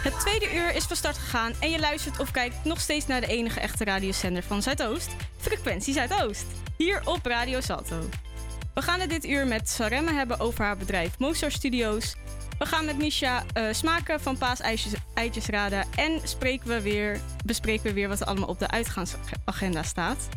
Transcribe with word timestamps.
Het 0.00 0.20
tweede 0.20 0.54
uur 0.54 0.74
is 0.74 0.84
van 0.84 0.96
start 0.96 1.18
gegaan 1.18 1.52
en 1.60 1.70
je 1.70 1.78
luistert 1.78 2.18
of 2.18 2.30
kijkt 2.30 2.64
nog 2.64 2.80
steeds 2.80 3.06
naar 3.06 3.20
de 3.20 3.26
enige 3.26 3.60
echte 3.60 3.84
radiosender 3.84 4.42
van 4.42 4.62
Zuidoost, 4.62 5.16
Frequentie 5.36 5.94
Zuidoost, 5.94 6.46
hier 6.76 7.02
op 7.04 7.26
Radio 7.26 7.60
Salto. 7.60 8.08
We 8.74 8.82
gaan 8.82 9.00
het 9.00 9.10
dit 9.10 9.24
uur 9.24 9.46
met 9.46 9.68
Saremme 9.68 10.12
hebben 10.12 10.40
over 10.40 10.64
haar 10.64 10.76
bedrijf 10.76 11.18
Mozart 11.18 11.52
Studios. 11.52 12.16
We 12.58 12.66
gaan 12.66 12.84
met 12.84 12.98
Nisha 12.98 13.44
eh, 13.52 13.64
smaken 13.70 14.20
van 14.20 14.38
paaseitjes 14.38 14.92
eitjes 15.14 15.46
raden 15.46 15.86
en 15.96 16.20
spreken 16.24 16.68
we 16.68 16.80
weer, 16.80 17.20
bespreken 17.44 17.84
we 17.84 17.92
weer 17.92 18.08
wat 18.08 18.20
er 18.20 18.26
allemaal 18.26 18.48
op 18.48 18.58
de 18.58 18.68
uitgaansagenda 18.68 19.82
staat. 19.82 20.28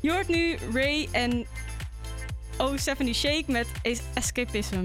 Je 0.00 0.12
hoort 0.12 0.28
nu 0.28 0.56
Ray 0.72 1.08
en 1.12 1.46
O70 2.52 3.10
Shake 3.14 3.44
met 3.46 3.66
Escapism. 4.14 4.84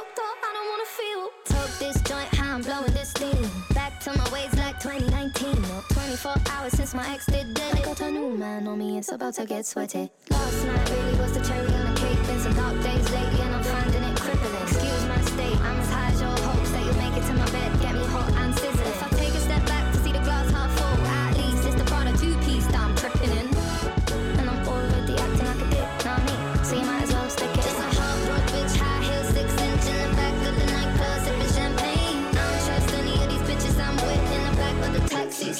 doped 0.00 0.18
up, 0.18 0.38
I 0.42 0.52
don't 0.56 0.68
wanna 0.72 0.90
feel. 1.00 1.22
Tote 1.44 1.78
this 1.78 2.02
joint, 2.02 2.34
how 2.34 2.54
I'm 2.54 2.62
blowing 2.62 2.92
this 2.92 3.10
steam. 3.10 3.50
Back 3.74 4.00
to 4.00 4.16
my 4.16 4.28
ways 4.32 4.54
like 4.56 4.80
2019. 4.80 5.56
24 5.92 6.34
hours 6.50 6.72
since 6.72 6.94
my 6.94 7.06
ex 7.12 7.26
did 7.26 7.58
it. 7.58 7.74
I 7.74 7.82
got 7.82 8.00
a 8.00 8.10
new 8.10 8.36
man 8.36 8.66
on 8.66 8.78
me, 8.78 8.98
it's 8.98 9.12
about 9.12 9.34
to 9.34 9.44
get 9.44 9.66
sweaty. 9.66 10.10
Last 10.30 10.66
night 10.66 10.90
really 10.90 11.18
was 11.20 11.32
the 11.32 11.44
cherry 11.44 11.72
on 11.72 11.94
the 11.94 12.00
cake. 12.00 12.26
Been 12.26 12.40
some 12.40 12.54
dark 12.54 12.82
days 12.82 13.10
lately, 13.10 13.40
and 13.40 13.54
I'm 13.56 13.64
finding 13.64 14.02
it 14.02 14.16
crippling. 14.20 14.62
Excuse 14.62 15.06
my 15.06 15.20
state, 15.20 15.60
I'm 15.60 15.80
as 15.80 15.90
high. 15.90 16.09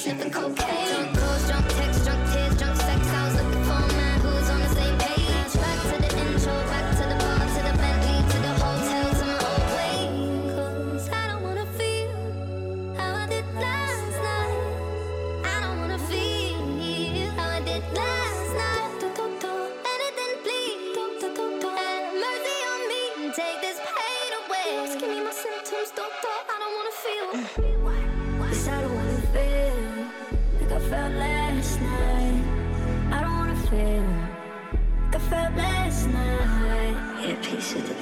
sipping 0.01 0.31
cocaine. 0.31 1.20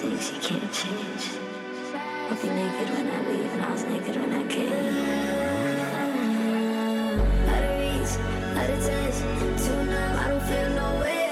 things 0.09 0.31
you 0.31 0.59
can't 0.59 0.73
change. 0.73 1.25
I'll 2.29 2.35
be 2.35 2.49
naked 2.49 2.89
when 2.95 3.07
I 3.07 3.29
leave, 3.29 3.53
and 3.53 3.61
I 3.61 3.71
was 3.71 3.83
naked 3.83 4.15
when 4.15 4.33
I 4.33 4.43
came. 4.47 4.73
Out 7.49 7.63
of 7.63 7.73
reach, 7.79 8.13
out 8.57 8.69
of 8.69 8.79
touch, 8.85 9.17
too 9.63 9.83
numb, 9.83 10.17
I 10.17 10.27
don't 10.29 10.43
feel 10.43 10.69
no 10.69 10.99
way. 11.01 11.31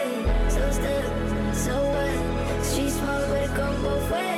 So 0.49 0.71
stuck, 0.71 1.55
so 1.55 1.73
what? 1.93 2.65
Street 2.65 2.89
small, 2.89 3.21
but 3.27 3.41
it 3.43 3.55
come 3.55 3.81
both 3.81 4.11
ways. 4.11 4.36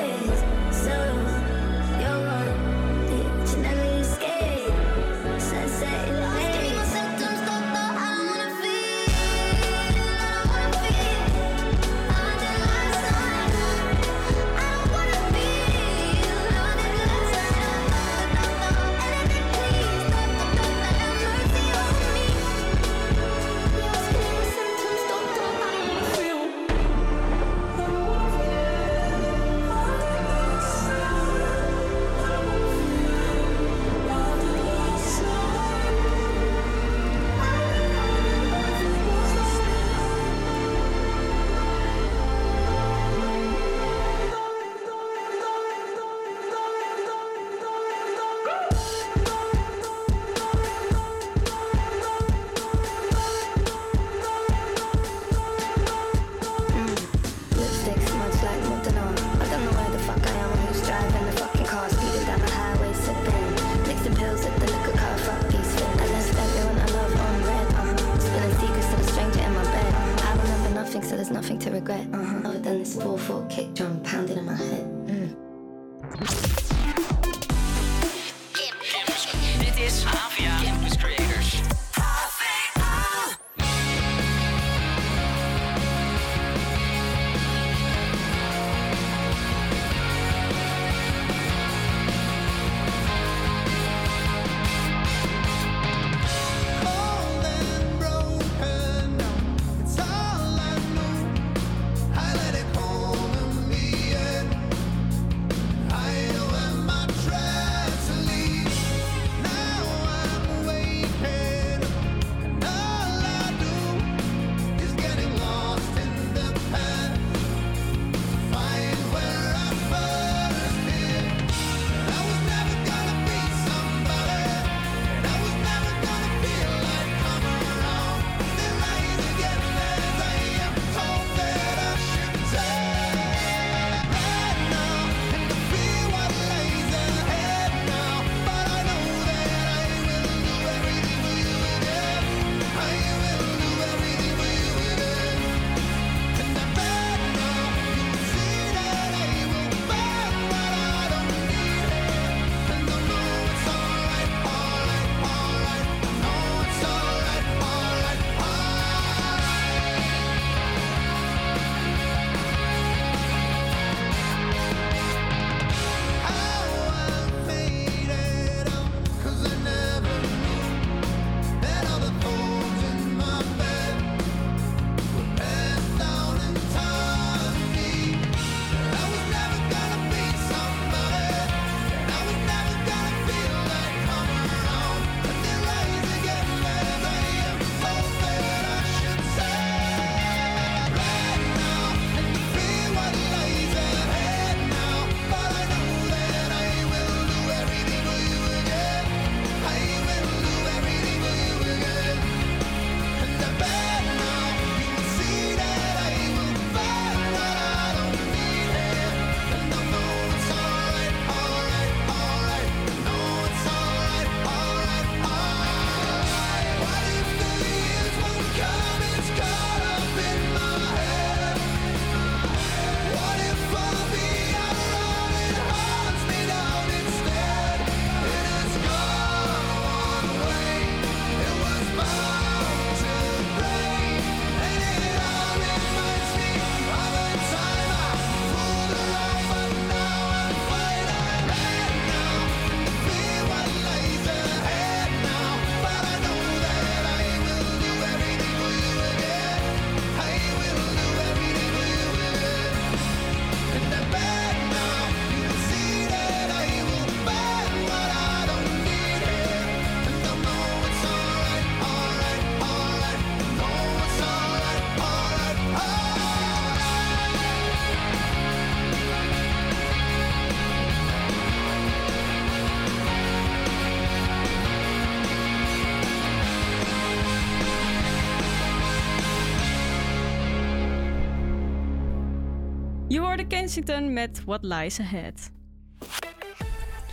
Kensington 283.49 284.13
met 284.13 284.43
What 284.45 284.63
Lies 284.63 284.99
Ahead. 284.99 285.51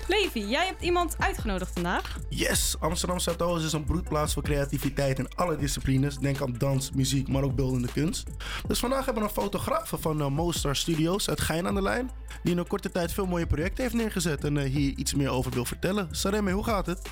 Levi, 0.08 0.46
jij 0.46 0.66
hebt 0.66 0.82
iemand 0.82 1.16
uitgenodigd 1.18 1.72
vandaag. 1.72 2.18
Yes, 2.28 2.76
Amsterdam 2.80 3.18
Zuidoost 3.18 3.64
is 3.64 3.72
een 3.72 3.84
broedplaats 3.84 4.32
voor 4.32 4.42
creativiteit 4.42 5.18
in 5.18 5.28
alle 5.34 5.56
disciplines. 5.56 6.18
Denk 6.18 6.40
aan 6.40 6.54
dans, 6.58 6.90
muziek, 6.90 7.28
maar 7.28 7.42
ook 7.42 7.54
beeldende 7.54 7.92
kunst. 7.92 8.28
Dus 8.66 8.78
vandaag 8.78 9.04
hebben 9.04 9.22
we 9.22 9.28
een 9.28 9.34
fotograaf 9.34 9.92
van 9.96 10.20
uh, 10.20 10.28
Mostar 10.28 10.76
Studios 10.76 11.28
uit 11.28 11.40
Gein 11.40 11.66
aan 11.66 11.74
de 11.74 11.82
lijn. 11.82 12.10
Die 12.42 12.52
in 12.52 12.58
een 12.58 12.66
korte 12.66 12.90
tijd 12.90 13.12
veel 13.12 13.26
mooie 13.26 13.46
projecten 13.46 13.82
heeft 13.82 13.94
neergezet 13.94 14.44
en 14.44 14.56
uh, 14.56 14.62
hier 14.62 14.92
iets 14.96 15.14
meer 15.14 15.30
over 15.30 15.50
wil 15.50 15.64
vertellen. 15.64 16.08
Sareme, 16.10 16.52
hoe 16.52 16.64
gaat 16.64 16.86
het? 16.86 17.10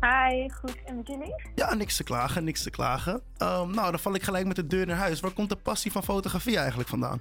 Hi, 0.00 0.48
goed. 0.48 0.76
En 0.84 0.96
met 0.96 1.06
jullie? 1.06 1.34
Ja, 1.54 1.74
niks 1.74 1.96
te 1.96 2.04
klagen, 2.04 2.44
niks 2.44 2.62
te 2.62 2.70
klagen. 2.70 3.14
Um, 3.14 3.70
nou, 3.70 3.90
dan 3.90 3.98
val 3.98 4.14
ik 4.14 4.22
gelijk 4.22 4.46
met 4.46 4.56
de 4.56 4.66
deur 4.66 4.86
naar 4.86 4.96
huis. 4.96 5.20
Waar 5.20 5.30
komt 5.32 5.48
de 5.48 5.56
passie 5.56 5.92
van 5.92 6.04
fotografie 6.04 6.56
eigenlijk 6.58 6.88
vandaan? 6.88 7.20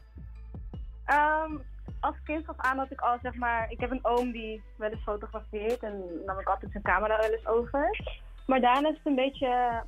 Um, 1.10 1.62
als 2.00 2.16
kind 2.24 2.48
af 2.48 2.56
aan 2.58 2.78
had 2.78 2.92
ik 2.92 3.02
al, 3.02 3.18
zeg 3.22 3.36
maar... 3.36 3.72
Ik 3.72 3.80
heb 3.80 3.92
een 3.92 4.06
oom 4.06 4.32
die 4.32 4.64
wel 4.76 4.90
eens 4.90 5.04
fotografeert 5.04 5.84
en 5.84 6.04
nam 6.26 6.40
ik 6.40 6.48
altijd 6.48 6.72
zijn 6.72 6.84
camera 6.84 7.18
wel 7.18 7.30
eens 7.30 7.48
over. 7.48 8.00
Maar 8.48 8.62
daarna 8.62 8.90
is 8.90 8.98
het 8.98 9.06
een 9.06 9.16
beetje 9.16 9.84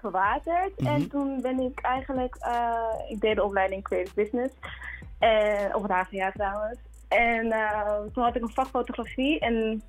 verwaterd. 0.00 0.80
Mm 0.80 0.86
-hmm. 0.86 0.94
En 0.94 1.08
toen 1.08 1.40
ben 1.40 1.60
ik 1.60 1.80
eigenlijk... 1.80 2.36
Uh, 2.40 3.10
ik 3.10 3.20
deed 3.20 3.36
de 3.36 3.44
opleiding 3.44 3.82
Creative 3.82 4.14
Business. 4.14 4.54
En, 5.18 5.74
op 5.74 5.82
het 5.82 5.92
HVA 5.92 6.30
trouwens. 6.30 6.78
En 7.08 7.46
uh, 7.46 8.00
toen 8.12 8.24
had 8.24 8.36
ik 8.36 8.42
een 8.42 8.52
vak 8.52 8.66
fotografie 8.66 9.38
en 9.38 9.82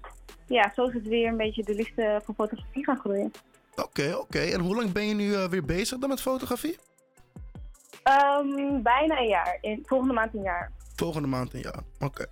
ja, 0.47 0.71
zo 0.75 0.85
is 0.85 0.93
het 0.93 1.07
weer 1.07 1.27
een 1.27 1.37
beetje 1.37 1.63
de 1.63 1.75
liefde 1.75 2.21
voor 2.23 2.35
fotografie 2.35 2.83
gaan 2.83 2.99
groeien. 2.99 3.31
Oké, 3.71 3.81
okay, 3.81 4.11
oké. 4.11 4.21
Okay. 4.21 4.51
En 4.51 4.59
hoe 4.59 4.75
lang 4.75 4.91
ben 4.91 5.07
je 5.07 5.13
nu 5.13 5.27
uh, 5.27 5.45
weer 5.45 5.65
bezig 5.65 5.97
dan 5.97 6.09
met 6.09 6.21
fotografie? 6.21 6.77
Um, 8.09 8.81
bijna 8.83 9.19
een 9.19 9.27
jaar. 9.27 9.57
In, 9.61 9.83
volgende 9.85 10.13
maand 10.13 10.33
een 10.33 10.41
jaar. 10.41 10.71
Volgende 10.95 11.27
maand 11.27 11.53
een 11.53 11.61
jaar, 11.61 11.83
oké. 11.99 12.05
Okay. 12.05 12.27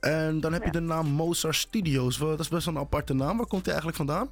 En 0.00 0.40
dan 0.40 0.52
heb 0.52 0.60
ja. 0.60 0.66
je 0.66 0.72
de 0.72 0.80
naam 0.80 1.06
Mozart 1.06 1.54
Studios. 1.54 2.18
Dat 2.18 2.40
is 2.40 2.48
best 2.48 2.66
wel 2.66 2.74
een 2.74 2.80
aparte 2.80 3.14
naam. 3.14 3.36
Waar 3.36 3.46
komt 3.46 3.64
die 3.64 3.72
eigenlijk 3.72 3.96
vandaan? 3.96 4.28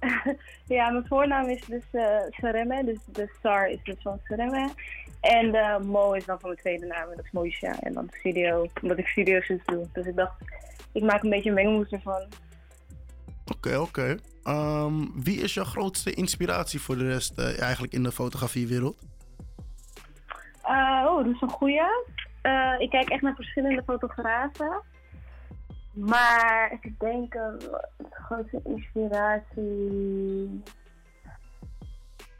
ja, 0.76 0.90
mijn 0.90 1.06
voornaam 1.06 1.48
is 1.48 1.64
dus 1.64 1.82
uh, 1.92 2.04
Sareme. 2.30 2.84
Dus 2.84 2.98
de 3.12 3.30
Sar 3.42 3.68
is 3.68 3.78
dus 3.82 3.96
van 3.98 4.20
Sareme. 4.24 4.70
En 5.20 5.52
de 5.52 5.78
Mo 5.84 6.12
is 6.12 6.24
dan 6.24 6.40
van 6.40 6.48
mijn 6.48 6.62
tweede 6.62 6.86
naam. 6.86 7.10
En 7.10 7.16
dat 7.16 7.24
is 7.24 7.30
Moisha. 7.30 7.80
En 7.80 7.92
dan 7.92 8.10
studio, 8.18 8.66
omdat 8.82 8.98
ik 8.98 9.06
studio's 9.06 9.52
doe. 9.64 9.88
Dus 9.92 10.06
ik 10.06 10.16
dacht, 10.16 10.34
ik 10.92 11.02
maak 11.02 11.22
een 11.22 11.30
beetje 11.30 11.48
een 11.48 11.54
mengelmoes 11.54 11.90
ervan. 11.90 12.22
Oké, 13.44 13.68
okay, 13.68 13.76
oké. 13.76 14.18
Okay. 14.42 14.84
Um, 14.84 15.22
wie 15.22 15.40
is 15.40 15.54
jouw 15.54 15.64
grootste 15.64 16.14
inspiratie 16.14 16.80
voor 16.80 16.96
de 16.96 17.08
rest 17.08 17.38
uh, 17.38 17.60
eigenlijk 17.60 17.92
in 17.92 18.02
de 18.02 18.12
fotografiewereld? 18.12 18.96
Uh, 20.68 21.06
oh, 21.06 21.24
dat 21.24 21.34
is 21.34 21.40
een 21.40 21.50
goeie. 21.50 21.80
Uh, 22.42 22.74
ik 22.78 22.90
kijk 22.90 23.08
echt 23.08 23.22
naar 23.22 23.34
verschillende 23.34 23.82
fotografen. 23.82 24.82
Maar 25.92 26.70
even 26.70 26.96
denken, 26.98 27.58
de 27.96 28.06
grootste 28.10 28.60
inspiratie... 28.64 30.62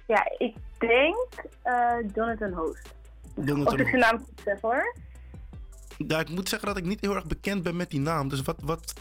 Ja, 0.07 0.33
ik 0.39 0.57
denk 0.79 1.45
uh, 1.65 1.97
Jonathan 2.15 2.53
Host. 2.53 2.95
Jonathan 3.35 3.75
of 3.75 3.81
ik 3.81 3.87
zijn 3.87 4.01
naam 4.01 4.19
goed 4.19 4.41
zeg 4.45 4.61
hoor. 4.61 4.95
Ja, 5.99 6.21
ik 6.21 6.31
moet 6.31 6.49
zeggen 6.49 6.69
dat 6.69 6.77
ik 6.77 6.85
niet 6.85 7.01
heel 7.01 7.15
erg 7.15 7.27
bekend 7.27 7.63
ben 7.63 7.77
met 7.77 7.91
die 7.91 8.01
naam. 8.01 8.29
Dus 8.29 8.43
wat, 8.43 8.61
wat 8.63 8.95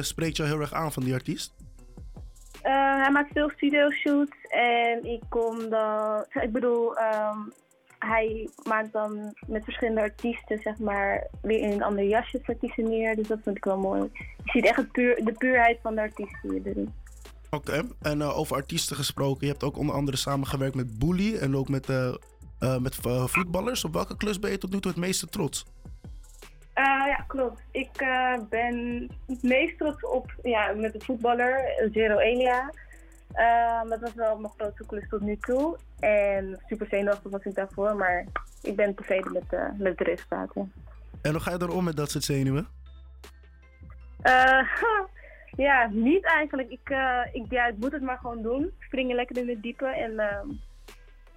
spreekt 0.00 0.36
jou 0.36 0.48
heel 0.48 0.60
erg 0.60 0.72
aan 0.72 0.92
van 0.92 1.02
die 1.02 1.14
artiest? 1.14 1.54
Uh, 2.64 3.02
hij 3.02 3.10
maakt 3.10 3.32
veel 3.32 3.50
studio 3.50 3.90
shoots 3.90 4.36
en 4.48 5.04
ik 5.04 5.22
kom 5.28 5.68
dan... 5.68 6.24
Ik 6.28 6.52
bedoel, 6.52 6.98
um, 6.98 7.52
hij 7.98 8.48
maakt 8.68 8.92
dan 8.92 9.34
met 9.46 9.64
verschillende 9.64 10.00
artiesten, 10.00 10.58
zeg 10.58 10.78
maar, 10.78 11.26
weer 11.42 11.60
in 11.60 11.70
een 11.70 11.82
ander 11.82 12.04
jasje 12.04 12.40
artiesten 12.46 12.88
neer. 12.88 13.16
Dus 13.16 13.28
dat 13.28 13.38
vind 13.42 13.56
ik 13.56 13.64
wel 13.64 13.78
mooi. 13.78 14.10
Je 14.44 14.50
ziet 14.50 14.64
echt 14.64 14.76
het 14.76 14.92
puur, 14.92 15.24
de 15.24 15.32
puurheid 15.32 15.78
van 15.82 15.94
de 15.94 16.00
artiesten 16.00 16.62
erin. 16.64 16.92
Oké, 17.50 17.70
okay. 17.70 17.84
en 18.02 18.18
uh, 18.18 18.38
over 18.38 18.56
artiesten 18.56 18.96
gesproken. 18.96 19.46
Je 19.46 19.52
hebt 19.52 19.64
ook 19.64 19.76
onder 19.76 19.94
andere 19.94 20.16
samengewerkt 20.16 20.74
met 20.74 20.98
Bully 20.98 21.36
en 21.36 21.56
ook 21.56 21.68
met, 21.68 21.88
uh, 21.88 22.14
uh, 22.60 22.78
met 22.78 22.96
voetballers. 23.26 23.84
Op 23.84 23.92
welke 23.92 24.16
klus 24.16 24.38
ben 24.38 24.50
je 24.50 24.58
tot 24.58 24.72
nu 24.72 24.80
toe 24.80 24.90
het 24.90 25.00
meeste 25.00 25.26
trots? 25.26 25.66
ja, 27.06 27.24
klopt. 27.26 27.62
Ik 27.70 27.90
ben 28.48 29.08
het 29.26 29.42
meest 29.42 29.78
trots 29.78 30.06
op 30.06 30.34
ja, 30.42 30.72
met 30.72 30.92
de 30.92 31.00
voetballer 31.00 31.88
Zero 31.92 32.18
Elia. 32.18 32.72
Dat 33.88 34.00
was 34.00 34.14
wel 34.14 34.38
mijn 34.38 34.52
grootste 34.56 34.86
klus 34.86 35.08
tot 35.08 35.20
nu 35.20 35.36
toe. 35.36 35.76
En 35.98 36.62
super 36.66 36.86
zenuwachtig 36.90 37.30
was 37.30 37.44
ik 37.44 37.54
daarvoor, 37.54 37.96
maar 37.96 38.26
ik 38.62 38.76
ben 38.76 38.94
tevreden 38.94 39.32
met, 39.32 39.50
de, 39.50 39.70
met 39.78 39.98
de 39.98 40.04
resultaten. 40.04 40.72
En 41.22 41.30
hoe 41.30 41.40
ga 41.40 41.50
je 41.50 41.58
dan 41.58 41.70
om 41.70 41.84
met 41.84 41.96
dat 41.96 42.10
soort 42.10 42.24
zenuwen? 42.24 42.68
Ja, 45.56 45.88
niet 45.92 46.24
eigenlijk. 46.24 46.70
Ik, 46.70 46.90
uh, 46.90 47.20
ik, 47.32 47.44
ja, 47.48 47.66
ik 47.66 47.76
moet 47.78 47.92
het 47.92 48.02
maar 48.02 48.18
gewoon 48.18 48.42
doen. 48.42 48.70
Springen 48.78 49.16
lekker 49.16 49.36
in 49.36 49.48
het 49.48 49.62
diepe 49.62 49.86
en 49.86 50.12
uh, 50.12 50.56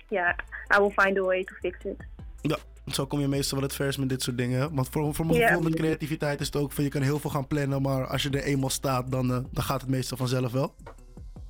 ja, 0.07 0.35
I 0.75 0.79
will 0.79 0.89
find 0.89 1.17
a 1.17 1.21
way 1.21 1.43
to 1.43 1.53
fix 1.55 1.83
it. 1.83 2.07
Ja, 2.41 2.57
zo 2.87 3.05
kom 3.05 3.19
je 3.19 3.27
meestal 3.27 3.57
wel 3.57 3.67
het 3.67 3.77
vers 3.77 3.97
met 3.97 4.09
dit 4.09 4.21
soort 4.21 4.37
dingen. 4.37 4.75
Want 4.75 4.89
voor, 4.89 5.13
voor 5.13 5.25
mijn 5.25 5.41
gevoel 5.41 5.61
yeah. 5.61 5.69
met 5.69 5.75
creativiteit 5.75 6.39
is 6.39 6.45
het 6.45 6.55
ook 6.55 6.71
van 6.71 6.83
je 6.83 6.89
kan 6.89 7.01
heel 7.01 7.19
veel 7.19 7.29
gaan 7.29 7.47
plannen, 7.47 7.81
maar 7.81 8.07
als 8.07 8.23
je 8.23 8.29
er 8.29 8.43
eenmaal 8.43 8.69
staat, 8.69 9.11
dan, 9.11 9.27
dan 9.27 9.63
gaat 9.63 9.81
het 9.81 9.89
meestal 9.89 10.17
vanzelf 10.17 10.51
wel. 10.51 10.75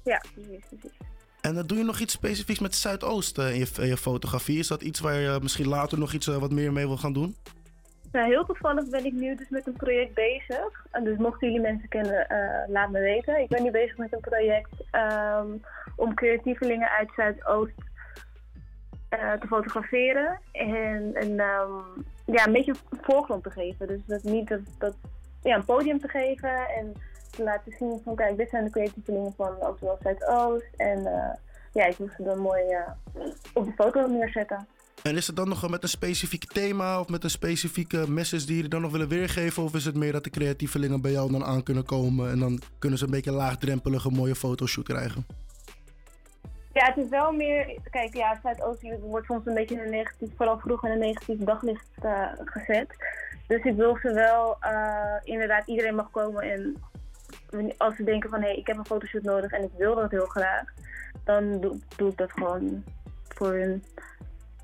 Ja, 0.04 0.22
precies, 0.34 0.66
precies. 0.70 0.98
En 1.42 1.56
uh, 1.56 1.62
doe 1.66 1.78
je 1.78 1.84
nog 1.84 2.00
iets 2.00 2.14
specifieks 2.14 2.60
met 2.60 2.76
Zuidoost 2.76 3.38
in 3.38 3.58
je, 3.58 3.68
in 3.80 3.88
je 3.88 3.98
fotografie? 3.98 4.60
Is 4.60 4.68
dat 4.68 4.82
iets 4.82 5.00
waar 5.00 5.20
je 5.20 5.40
misschien 5.42 5.68
later 5.68 6.00
nog 6.00 6.14
iets 6.14 6.26
wat 6.26 6.52
meer 6.52 6.74
mee 6.74 6.88
wil 6.88 6.98
gaan 6.98 7.14
doen? 7.14 7.36
Nou, 8.12 8.28
heel 8.28 8.46
toevallig 8.46 8.90
ben 8.90 9.06
ik 9.06 9.14
nu 9.14 9.36
dus 9.36 9.50
met 9.50 9.68
een 9.68 9.74
project 9.74 10.14
bezig. 10.14 10.86
En 10.92 11.04
dus 11.04 11.18
mochten 11.18 11.48
jullie 11.48 11.64
mensen 11.64 11.90
kennen, 11.90 12.28
uh, 12.32 12.74
laat 12.74 12.92
me 12.92 13.00
weten. 13.00 13.42
Ik 13.42 13.48
ben 13.48 13.64
nu 13.64 13.72
bezig 13.72 13.98
met 13.98 14.14
een 14.14 14.20
project 14.20 14.70
um, 14.92 15.62
om 15.96 16.14
creatievelingen 16.14 16.90
uit 16.90 17.10
Zuidoost 17.16 17.74
uh, 19.10 19.34
te 19.34 19.48
fotograferen. 19.48 20.40
En, 20.52 21.12
en 21.14 21.30
um, 21.30 22.06
ja, 22.26 22.46
een 22.46 22.54
beetje 22.54 22.76
voorgrond 23.02 23.44
te 23.44 23.50
geven. 23.50 23.88
Dus 23.88 24.00
dat 24.06 24.24
niet 24.24 24.48
dat, 24.48 24.62
dat, 24.78 24.96
ja, 25.44 25.56
een 25.56 25.66
podium 25.66 26.00
te 26.00 26.08
geven 26.08 26.68
en 26.70 26.94
te 27.32 27.44
laten 27.44 27.74
zien 27.80 28.02
van 28.04 28.16
kijk, 28.16 28.38
dit 28.38 28.50
zijn 28.50 28.64
de 28.64 28.70
creatievelingen 28.70 29.34
van 29.38 29.62
Amsterdam 29.62 29.98
Zuidoost. 30.02 30.66
En 30.78 31.00
uh, 31.00 31.30
ja, 31.74 31.86
ik 31.86 32.00
moest 32.00 32.16
ze 32.16 32.24
dan 32.24 32.40
mooi 32.40 32.62
op 33.54 33.66
de 33.66 33.72
foto 33.72 34.08
neerzetten. 34.08 34.68
En 35.04 35.16
is 35.16 35.28
het 35.28 35.36
dan 35.36 35.50
nog 35.50 35.70
met 35.70 35.84
een 35.84 35.90
specifiek 35.90 36.46
thema 36.46 37.00
of 37.00 37.08
met 37.08 37.24
een 37.24 37.30
specifieke 37.30 38.10
message 38.10 38.46
die 38.46 38.56
jullie 38.56 38.70
dan 38.70 38.82
nog 38.82 38.92
willen 38.92 39.08
weergeven? 39.08 39.64
Of 39.64 39.74
is 39.74 39.86
het 39.86 39.96
meer 39.96 40.12
dat 40.12 40.24
de 40.24 40.30
creatievelingen 40.30 41.02
bij 41.02 41.12
jou 41.12 41.32
dan 41.32 41.44
aan 41.44 41.64
kunnen 41.64 41.86
komen 41.86 42.32
en 42.32 42.40
dan 42.40 42.62
kunnen 42.80 43.00
ze 43.00 43.06
een 43.06 43.12
beetje 43.12 43.32
laagdrempelige 43.32 44.10
mooie 44.10 44.36
fotoshoot 44.36 44.86
krijgen? 44.86 45.26
Ja, 46.74 46.86
het 46.86 46.98
is 46.98 47.10
wel 47.10 47.32
meer. 47.32 47.80
Kijk, 47.90 48.16
ja, 48.16 48.40
Zuidoost 48.44 48.82
wordt 49.02 49.26
soms 49.26 49.46
een 49.46 49.54
beetje 49.54 49.76
in 49.76 49.82
een 49.82 49.90
negatief, 49.90 50.30
vooral 50.36 50.60
vroeger 50.60 50.90
in 50.90 50.96
een 50.96 51.08
negatief 51.08 51.40
daglicht 51.40 51.88
uh, 52.04 52.28
gezet. 52.46 52.96
Dus 53.48 53.64
ik 53.64 53.76
wil 53.76 53.98
ze 54.02 54.14
wel, 54.14 54.58
uh, 54.64 55.16
inderdaad, 55.24 55.68
iedereen 55.68 55.96
mag 55.96 56.12
komen 56.12 56.44
en 56.44 56.76
als 57.78 57.96
ze 57.96 58.04
denken 58.04 58.30
van 58.30 58.42
hé, 58.42 58.48
hey, 58.48 58.58
ik 58.58 58.68
heb 58.68 58.78
een 58.78 58.86
fotoshoot 58.86 59.24
nodig 59.24 59.52
en 59.52 59.64
ik 59.64 59.72
wil 59.78 59.96
dat 59.96 60.12
heel 60.12 60.26
graag, 60.26 60.64
dan 61.24 61.62
doe, 61.62 61.80
doe 61.98 62.10
ik 62.10 62.18
dat 62.18 62.32
gewoon 62.32 62.84
voor 63.28 63.54
hun 63.54 63.84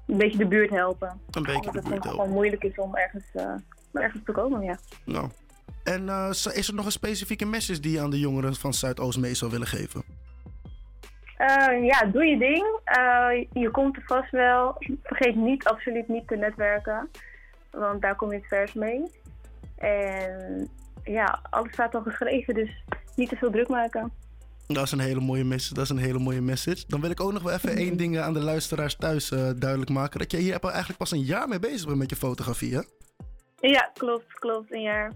een 0.07 0.17
beetje 0.17 0.37
de 0.37 0.47
buurt 0.47 0.69
helpen. 0.69 1.19
Een 1.31 1.43
beetje 1.43 1.61
de 1.61 1.71
buurt 1.71 1.83
helpen. 1.83 2.01
het 2.01 2.07
gewoon 2.07 2.29
moeilijk 2.29 2.63
is 2.63 2.75
om 2.75 2.95
ergens, 2.95 3.25
uh, 3.33 3.53
ergens 3.93 4.23
te 4.25 4.31
komen, 4.31 4.61
ja. 4.61 4.77
Nou. 5.05 5.29
En 5.83 6.03
uh, 6.05 6.29
is 6.29 6.67
er 6.67 6.73
nog 6.73 6.85
een 6.85 6.91
specifieke 6.91 7.45
message 7.45 7.79
die 7.79 7.91
je 7.91 8.01
aan 8.01 8.09
de 8.09 8.19
jongeren 8.19 8.55
van 8.55 8.73
Zuidoost 8.73 9.19
mee 9.19 9.33
zou 9.33 9.51
willen 9.51 9.67
geven? 9.67 10.03
Uh, 11.39 11.85
ja, 11.85 12.05
doe 12.05 12.25
je 12.25 12.37
ding. 12.37 12.79
je 13.63 13.69
komt 13.71 13.95
er 13.95 14.03
vast 14.05 14.31
wel. 14.31 14.75
Vergeet 15.03 15.35
niet, 15.35 15.63
absoluut 15.63 16.07
niet 16.07 16.27
te 16.27 16.35
netwerken. 16.35 17.09
Want 17.71 18.01
daar 18.01 18.15
kom 18.15 18.31
je 18.31 18.37
het 18.37 18.47
vers 18.47 18.73
mee. 18.73 19.11
En 19.77 20.69
ja, 21.07 21.39
alles 21.49 21.71
staat 21.71 21.95
al 21.95 22.01
geschreven, 22.01 22.53
dus 22.53 22.83
niet 23.15 23.29
te 23.29 23.35
veel 23.35 23.51
druk 23.51 23.67
maken. 23.67 24.11
Dat 24.67 24.83
is 24.83 24.91
een 24.91 24.99
hele 24.99 25.19
mooie 25.19 25.43
message. 25.43 25.73
Dat 25.73 25.83
is 25.83 25.89
een 25.89 25.97
hele 25.97 26.19
mooie 26.19 26.41
message. 26.41 26.83
Dan 26.87 27.01
wil 27.01 27.09
ik 27.09 27.19
ook 27.19 27.33
nog 27.33 27.43
wel 27.43 27.53
even 27.53 27.75
één 27.85 27.97
ding 27.97 28.19
aan 28.19 28.33
de 28.33 28.39
luisteraars 28.39 28.95
thuis 28.95 29.31
uh, 29.31 29.49
duidelijk 29.55 29.91
maken. 29.91 30.19
Dat 30.19 30.31
je 30.31 30.37
hier 30.37 30.59
eigenlijk 30.59 30.97
pas 30.97 31.11
een 31.11 31.23
jaar 31.23 31.47
mee 31.47 31.59
bezig 31.59 31.85
bent 31.85 31.97
met 31.97 32.09
je 32.09 32.15
fotografie, 32.15 32.75
hè? 32.75 32.81
Ja, 33.59 33.91
klopt, 33.93 34.33
klopt. 34.39 34.73
Een 34.73 34.81
jaar. 34.81 35.11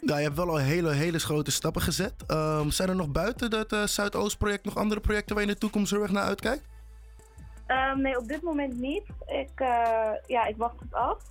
ja, 0.00 0.16
je 0.18 0.22
hebt 0.22 0.36
wel 0.36 0.48
al 0.48 0.56
hele, 0.56 0.90
hele 0.90 1.18
grote 1.18 1.50
stappen 1.50 1.82
gezet. 1.82 2.14
Um, 2.28 2.70
zijn 2.70 2.88
er 2.88 2.96
nog 2.96 3.10
buiten 3.10 3.54
het 3.54 3.72
uh, 3.72 3.86
Zuidoost-project 3.86 4.64
nog 4.64 4.76
andere 4.76 5.00
projecten 5.00 5.34
waar 5.34 5.44
je 5.44 5.48
in 5.50 5.54
de 5.54 5.60
toekomst 5.60 5.90
heel 5.90 6.02
erg 6.02 6.10
naar 6.10 6.24
uitkijkt? 6.24 6.64
Um, 7.66 8.00
nee, 8.00 8.18
op 8.18 8.28
dit 8.28 8.42
moment 8.42 8.76
niet. 8.76 9.02
Ik, 9.26 9.60
uh, 9.60 10.10
ja, 10.26 10.44
ik 10.46 10.56
wacht 10.56 10.80
het 10.80 10.94
af. 10.94 11.22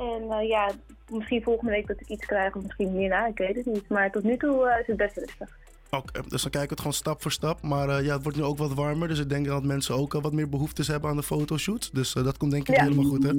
En 0.00 0.46
ja, 0.46 0.70
misschien 1.10 1.42
volgende 1.42 1.72
week 1.72 1.86
dat 1.86 2.00
ik 2.00 2.08
iets 2.08 2.26
krijg, 2.26 2.54
of 2.54 2.62
misschien 2.62 2.88
hierna, 2.88 3.26
ik 3.26 3.38
weet 3.38 3.56
het 3.56 3.66
niet. 3.66 3.88
Maar 3.88 4.10
tot 4.10 4.22
nu 4.22 4.36
toe 4.36 4.76
is 4.80 4.86
het 4.86 4.96
best 4.96 5.16
rustig. 5.16 5.58
Oké, 5.90 6.08
okay, 6.08 6.22
dus 6.28 6.42
dan 6.42 6.50
kijken 6.50 6.60
we 6.60 6.68
het 6.68 6.78
gewoon 6.78 6.92
stap 6.92 7.22
voor 7.22 7.32
stap. 7.32 7.62
Maar 7.62 7.88
uh, 7.88 8.04
ja, 8.04 8.12
het 8.12 8.22
wordt 8.22 8.38
nu 8.38 8.44
ook 8.44 8.58
wat 8.58 8.74
warmer. 8.74 9.08
Dus 9.08 9.18
ik 9.18 9.28
denk 9.28 9.46
dat 9.46 9.64
mensen 9.64 9.94
ook 9.94 10.12
wat 10.12 10.32
meer 10.32 10.48
behoeftes 10.48 10.86
hebben 10.86 11.10
aan 11.10 11.16
de 11.16 11.22
fotoshoots. 11.22 11.90
Dus 11.90 12.12
dat 12.12 12.36
komt 12.36 12.50
denk 12.50 12.68
ik 12.68 12.76
ja. 12.76 12.82
helemaal 12.82 13.04
goed, 13.04 13.22
hè? 13.22 13.32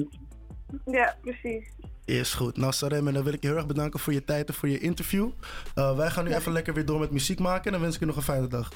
Ja, 0.84 1.16
precies. 1.20 1.68
Is 2.04 2.34
goed. 2.34 2.56
Nou, 2.56 2.72
Sarem, 2.72 3.08
en 3.08 3.14
dan 3.14 3.24
wil 3.24 3.32
ik 3.32 3.42
je 3.42 3.48
heel 3.48 3.56
erg 3.56 3.66
bedanken 3.66 4.00
voor 4.00 4.12
je 4.12 4.24
tijd 4.24 4.48
en 4.48 4.54
voor 4.54 4.68
je 4.68 4.78
interview. 4.78 5.30
Wij 5.74 6.10
gaan 6.10 6.24
nu 6.24 6.34
even 6.34 6.52
lekker 6.52 6.74
weer 6.74 6.84
door 6.84 6.98
met 6.98 7.10
muziek 7.10 7.38
maken 7.38 7.64
en 7.64 7.72
dan 7.72 7.80
wens 7.80 7.94
ik 7.94 8.00
je 8.00 8.06
nog 8.06 8.16
een 8.16 8.22
fijne 8.22 8.46
dag. 8.48 8.72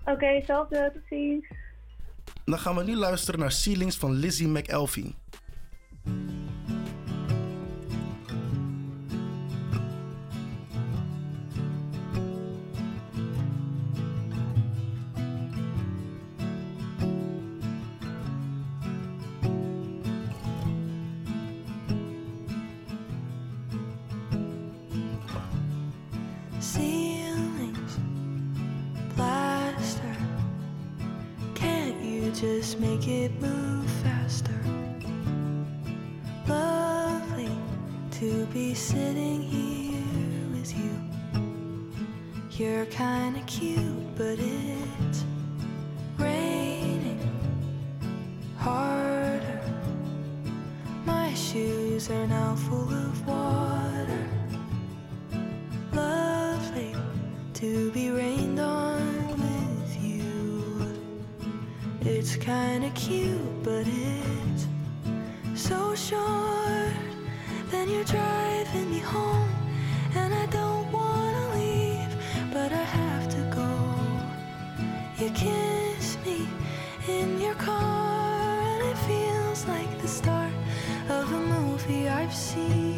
Oké, 0.00 0.10
okay, 0.10 0.36
hetzelfde. 0.36 0.90
Tot 0.94 1.02
ziens. 1.08 1.46
Dan 2.44 2.58
gaan 2.58 2.76
we 2.76 2.84
nu 2.84 2.96
luisteren 2.96 3.40
naar 3.40 3.52
Ceilings 3.52 3.96
van 3.96 4.12
Lizzie 4.12 4.48
McElveen. 4.48 5.14
Make 32.82 33.06
it 33.06 33.30
move 33.40 33.88
faster. 34.02 34.60
Lovely 36.48 37.56
to 38.10 38.44
be 38.46 38.74
sitting 38.74 39.40
here 39.40 40.48
with 40.50 40.76
you. 40.76 40.94
You're 42.50 42.86
kinda 42.86 43.40
cute, 43.46 44.16
but 44.16 44.36
it's 44.40 45.24
raining 46.18 47.22
harder. 48.58 49.62
My 51.06 51.32
shoes 51.34 52.10
are 52.10 52.26
now 52.26 52.56
full 52.56 52.90
of 53.06 53.14
water. 53.28 54.24
Lovely 55.92 56.96
to 57.54 57.92
be 57.92 58.10
rained 58.10 58.58
on. 58.58 58.81
Kinda 62.42 62.90
cute, 62.96 63.62
but 63.62 63.86
it's 63.86 64.66
so 65.54 65.94
short. 65.94 66.92
Then 67.70 67.88
you're 67.88 68.02
driving 68.02 68.90
me 68.90 68.98
home, 68.98 69.54
and 70.16 70.34
I 70.34 70.46
don't 70.46 70.90
wanna 70.90 71.44
leave, 71.54 72.12
but 72.52 72.72
I 72.72 72.84
have 73.00 73.28
to 73.36 73.42
go. 73.58 73.70
You 75.20 75.30
kiss 75.30 76.18
me 76.26 76.48
in 77.06 77.40
your 77.40 77.54
car, 77.54 78.58
and 78.72 78.80
it 78.90 78.98
feels 79.10 79.64
like 79.68 79.90
the 80.02 80.08
start 80.08 80.54
of 81.08 81.32
a 81.32 81.40
movie 81.54 82.08
I've 82.08 82.34
seen 82.34 82.91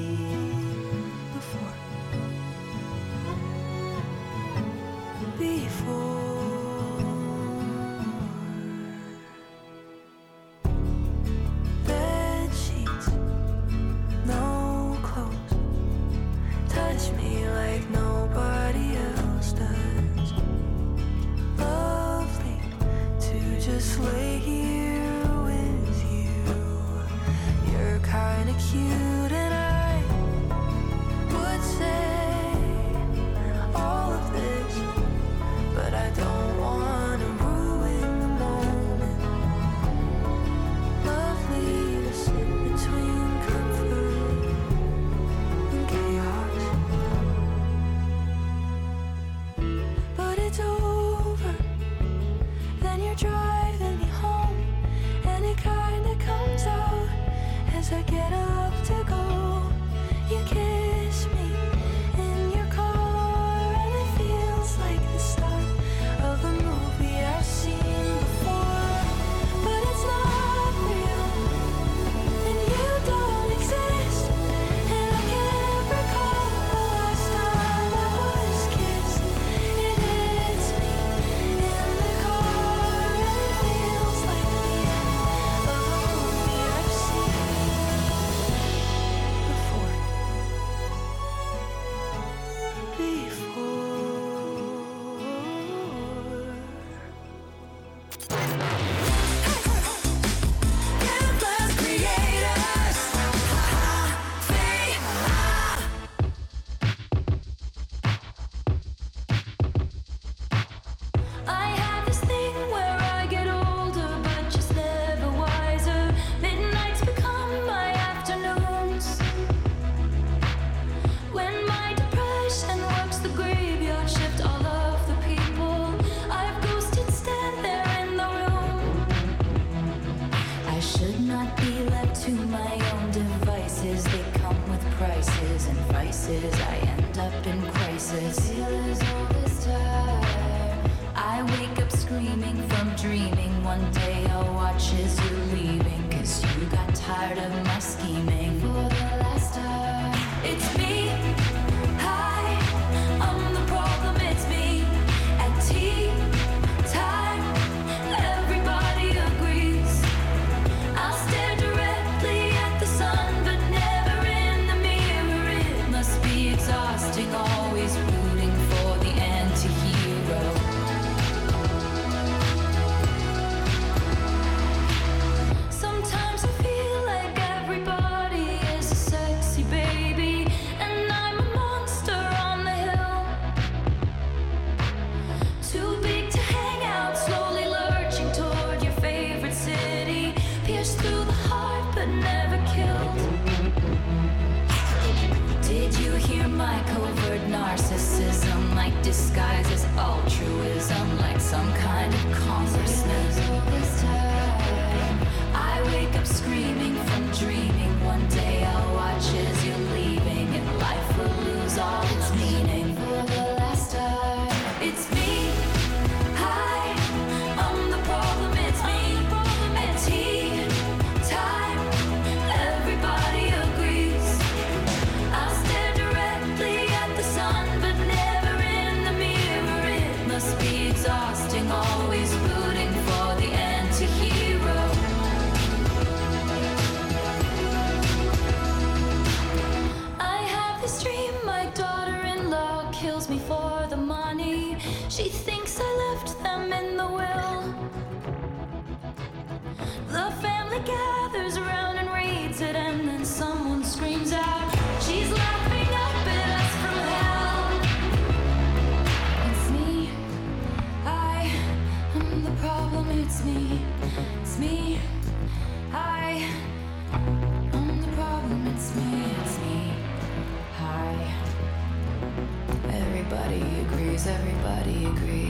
everybody 274.26 275.04
agree? 275.04 275.43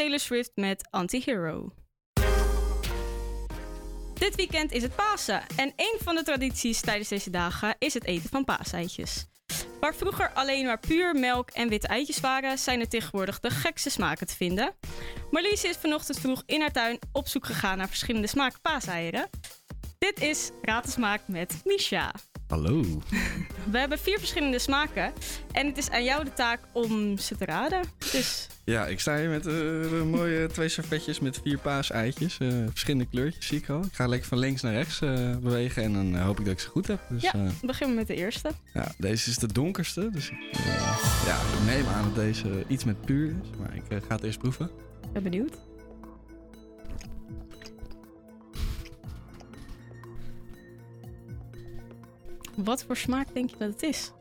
Taylor 0.00 0.20
Swift 0.20 0.50
met 0.54 0.88
Anti-Hero. 0.90 1.72
Dit 4.14 4.34
weekend 4.34 4.72
is 4.72 4.82
het 4.82 4.94
Pasen 4.94 5.42
en 5.56 5.72
een 5.76 5.98
van 6.02 6.14
de 6.14 6.22
tradities 6.22 6.80
tijdens 6.80 7.08
deze 7.08 7.30
dagen 7.30 7.76
is 7.78 7.94
het 7.94 8.04
eten 8.04 8.28
van 8.28 8.44
paaseitjes. 8.44 9.26
Waar 9.80 9.94
vroeger 9.94 10.32
alleen 10.32 10.66
maar 10.66 10.78
puur 10.78 11.14
melk 11.14 11.50
en 11.50 11.68
witte 11.68 11.86
eitjes 11.86 12.20
waren, 12.20 12.58
zijn 12.58 12.80
er 12.80 12.88
tegenwoordig 12.88 13.40
de 13.40 13.50
gekste 13.50 13.90
smaken 13.90 14.26
te 14.26 14.36
vinden. 14.36 14.74
Marlies 15.30 15.64
is 15.64 15.76
vanochtend 15.76 16.20
vroeg 16.20 16.42
in 16.46 16.60
haar 16.60 16.72
tuin 16.72 16.98
op 17.12 17.28
zoek 17.28 17.46
gegaan 17.46 17.78
naar 17.78 17.88
verschillende 17.88 18.26
smaken 18.26 18.60
paaseieren. 18.60 19.28
Dit 20.00 20.20
is 20.22 20.50
Raad 20.62 20.84
de 20.84 20.90
Smaak 20.90 21.20
met 21.26 21.60
Misha. 21.64 22.12
Hallo. 22.48 22.82
We 23.70 23.78
hebben 23.78 23.98
vier 23.98 24.18
verschillende 24.18 24.58
smaken 24.58 25.12
en 25.52 25.66
het 25.66 25.78
is 25.78 25.90
aan 25.90 26.04
jou 26.04 26.24
de 26.24 26.32
taak 26.32 26.60
om 26.72 27.18
ze 27.18 27.36
te 27.36 27.44
raden. 27.44 27.80
Dus 28.12 28.46
Ja, 28.64 28.86
ik 28.86 29.00
sta 29.00 29.16
hier 29.18 29.28
met 29.28 29.46
eh, 29.46 30.02
mooie 30.02 30.46
twee 30.46 30.68
servetjes 30.68 31.20
met 31.20 31.40
vier 31.42 31.58
paaseitjes. 31.58 32.38
eh 32.38 32.48
verschillende 32.68 33.06
kleurtjes 33.10 33.46
zie 33.46 33.58
ik 33.58 33.68
al. 33.68 33.84
Ik 33.84 33.92
ga 33.92 34.06
lekker 34.06 34.28
van 34.28 34.38
links 34.38 34.62
naar 34.62 34.72
rechts 34.72 35.00
eh, 35.00 35.36
bewegen 35.36 35.82
en 35.82 35.92
dan 35.92 36.16
hoop 36.16 36.38
ik 36.38 36.44
dat 36.44 36.54
ik 36.54 36.60
ze 36.60 36.68
goed 36.68 36.86
heb. 36.86 37.00
Dus 37.08 37.22
ja, 37.22 37.32
we 37.60 37.66
beginnen 37.66 37.96
met 37.96 38.06
de 38.06 38.14
eerste. 38.14 38.50
ja, 38.74 38.92
deze 38.98 39.30
is 39.30 39.38
de 39.38 39.52
donkerste. 39.52 40.10
Dus 40.12 40.30
ik, 40.30 40.36
ja, 41.26 41.36
ik 41.58 41.64
neem 41.66 41.86
aan 41.86 42.04
dat 42.04 42.14
deze 42.14 42.64
iets 42.68 42.84
met 42.84 43.00
puur 43.00 43.28
is. 43.42 43.48
Maar 43.58 43.74
ik 43.76 43.82
ga 44.08 44.14
het 44.14 44.24
eerst 44.24 44.38
proeven. 44.38 44.70
Ben 45.12 45.22
benieuwd. 45.22 45.56
Wat 52.56 52.84
voor 52.84 52.96
smaak 52.96 53.26
denk 53.34 53.50
je 53.50 53.56
dat 53.58 53.68
het 53.68 53.82
is? 53.82 54.12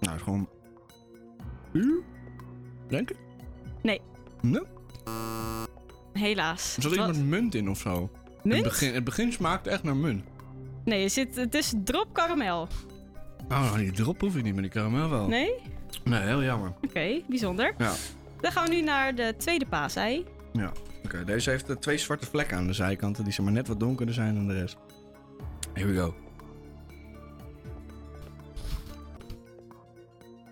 Nou, 0.00 0.18
gewoon 0.18 0.48
puur? 1.72 2.02
Denk 2.88 3.10
ik? 3.10 3.16
Nee. 3.82 4.00
Nee? 4.42 4.62
Helaas. 6.12 6.76
Er 6.76 6.82
zat 6.82 7.06
met 7.06 7.24
munt 7.24 7.54
in 7.54 7.70
of 7.70 7.78
zo. 7.78 8.10
Munt? 8.42 8.56
Het 8.56 8.64
begin, 8.64 8.94
het 8.94 9.04
begin 9.04 9.32
smaakt 9.32 9.66
echt 9.66 9.82
naar 9.82 9.96
munt. 9.96 10.24
Nee, 10.84 11.02
er 11.02 11.10
zit, 11.10 11.36
het 11.36 11.54
is 11.54 11.74
drop 11.84 12.12
karamel. 12.12 12.68
Oh, 13.48 13.74
die 13.74 13.92
drop 13.92 14.20
hoef 14.20 14.36
ik 14.36 14.42
niet, 14.42 14.52
maar 14.52 14.62
die 14.62 14.70
karamel 14.70 15.10
wel. 15.10 15.28
Nee? 15.28 15.52
Nee, 16.04 16.20
heel 16.20 16.42
jammer. 16.42 16.72
Oké, 16.84 17.20
bijzonder. 17.28 17.74
Ja. 17.78 17.92
Dan 18.40 18.52
gaan 18.52 18.68
we 18.68 18.74
nu 18.74 18.80
naar 18.80 19.14
de 19.14 19.34
tweede 19.38 19.66
paasei. 19.66 20.24
Ja, 20.52 20.72
oké. 21.04 21.24
Deze 21.24 21.50
heeft 21.50 21.68
eh, 21.70 21.76
twee 21.76 21.98
zwarte 21.98 22.26
vlekken 22.26 22.56
aan 22.56 22.66
de 22.66 22.72
zijkanten 22.72 23.24
die 23.24 23.32
zeg 23.32 23.44
maar 23.44 23.54
net 23.54 23.68
wat 23.68 23.80
donkerder 23.80 24.14
zijn 24.14 24.34
dan 24.34 24.46
de 24.46 24.54
rest. 24.60 24.76
Here 25.72 25.92
we 25.92 25.96
go. 25.96 26.14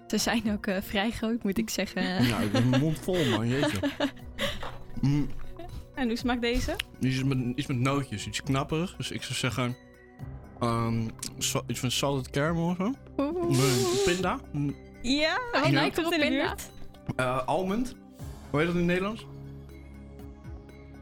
Ze 0.06 0.18
zijn 0.18 0.52
ook 0.52 0.66
eh, 0.66 0.82
vrij 0.82 1.10
groot, 1.10 1.42
moet 1.42 1.58
ik 1.58 1.70
zeggen. 1.70 2.02
Nou, 2.28 2.42
ik 2.44 2.52
heb 2.52 2.64
mijn 2.64 2.80
mond 2.82 2.98
vol, 2.98 3.24
man. 3.24 3.48
Jeetje. 3.48 3.78
Mm, 5.00 5.28
En 5.94 6.06
hoe 6.08 6.16
smaakt 6.16 6.40
deze? 6.40 6.76
iets, 7.00 7.24
met, 7.24 7.38
iets 7.54 7.66
met 7.66 7.76
nootjes, 7.78 8.26
iets 8.26 8.42
knapperig. 8.42 8.96
Dus 8.96 9.10
ik 9.10 9.22
zou 9.22 9.34
zeggen... 9.34 9.76
ehm, 10.60 11.08
iets 11.66 11.80
van 11.80 11.90
salted 11.90 12.30
caramel 12.30 12.68
of 12.68 12.76
zo. 12.76 12.92
Oeh. 13.16 13.58
Nee, 13.58 14.02
Pinda. 14.14 14.38
Mm, 14.52 14.74
Ja, 15.02 15.38
Oh, 15.52 15.62
hij 15.62 15.72
lijkt 15.72 15.98
op 16.04 16.10
pinda. 16.10 16.54
eh, 17.16 17.46
almond. 17.46 17.94
Hoe 18.50 18.58
heet 18.60 18.68
dat 18.68 18.74
in 18.76 18.76
het 18.82 18.90
Nederlands? 18.90 19.26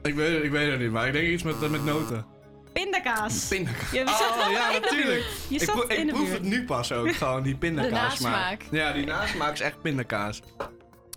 Ik 0.02 0.14
weet, 0.14 0.34
het- 0.34 0.44
ik 0.44 0.50
weet 0.50 0.70
het 0.70 0.80
niet, 0.80 0.90
maar 0.90 1.06
ik 1.06 1.12
denk 1.12 1.28
iets 1.28 1.42
met, 1.42 1.62
eh, 1.62 1.70
met 1.70 1.84
noten. 1.84 2.24
Pindakaas. 2.72 3.48
Pindakaas. 3.48 3.90
Je 3.90 4.00
oh, 4.00 4.50
ja, 4.52 4.72
natuurlijk. 4.80 5.24
Je 5.48 5.54
Ik, 5.54 5.62
zat 5.62 5.74
proef- 5.74 5.88
ik 5.90 6.32
het 6.32 6.42
nu 6.42 6.64
pas 6.64 6.92
ook, 6.92 7.12
gewoon 7.22 7.42
die 7.42 7.56
pindakaas 7.56 7.92
nasmaak. 8.20 8.62
Ja, 8.70 8.92
die 8.92 9.06
nasmaak 9.06 9.52
is 9.52 9.60
echt 9.60 9.80
pindakaas. 9.82 10.42